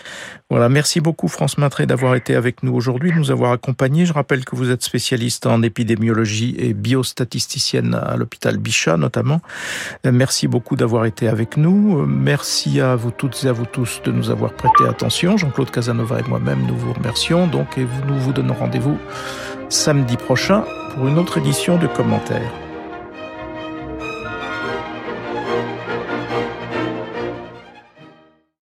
Voilà, 0.50 0.68
merci 0.68 1.00
beaucoup 1.00 1.28
France 1.28 1.58
Matré 1.58 1.86
d'avoir 1.86 2.14
été 2.14 2.34
avec 2.34 2.62
nous 2.62 2.74
aujourd'hui, 2.74 3.12
de 3.12 3.16
nous 3.16 3.30
avoir 3.30 3.52
accompagnés. 3.52 4.06
Je 4.06 4.12
rappelle 4.12 4.44
que 4.44 4.56
vous 4.56 4.70
êtes 4.70 4.82
spécialiste 4.82 5.46
en 5.46 5.62
épidémiologie 5.62 6.54
et 6.58 6.74
biostatisticienne 6.74 7.94
à 7.94 8.16
l'hôpital 8.16 8.58
Bichat 8.58 8.96
notamment. 8.96 9.40
Merci 10.04 10.48
beaucoup 10.48 10.76
d'avoir 10.76 11.06
été 11.06 11.28
avec 11.28 11.56
nous. 11.56 12.04
Merci 12.06 12.80
à 12.80 12.96
vous 12.96 13.10
toutes 13.10 13.42
et 13.44 13.48
à 13.48 13.52
vous 13.52 13.66
tous 13.66 14.00
de 14.04 14.12
nous 14.12 14.30
avoir 14.30 14.52
prêté 14.52 14.86
attention. 14.88 15.36
Jean-Claude 15.36 15.70
Casanova 15.70 16.20
et 16.20 16.28
moi-même, 16.28 16.66
nous 16.66 16.76
vous 16.76 16.92
remercions. 16.92 17.46
Donc, 17.46 17.78
et 17.78 17.86
nous 18.06 18.18
vous 18.18 18.32
donnons 18.32 18.54
rendez-vous 18.54 18.98
samedi 19.68 20.16
prochain 20.16 20.64
pour 20.94 21.08
une 21.08 21.18
autre 21.18 21.38
édition 21.38 21.78
de 21.78 21.86
commentaires. 21.86 22.67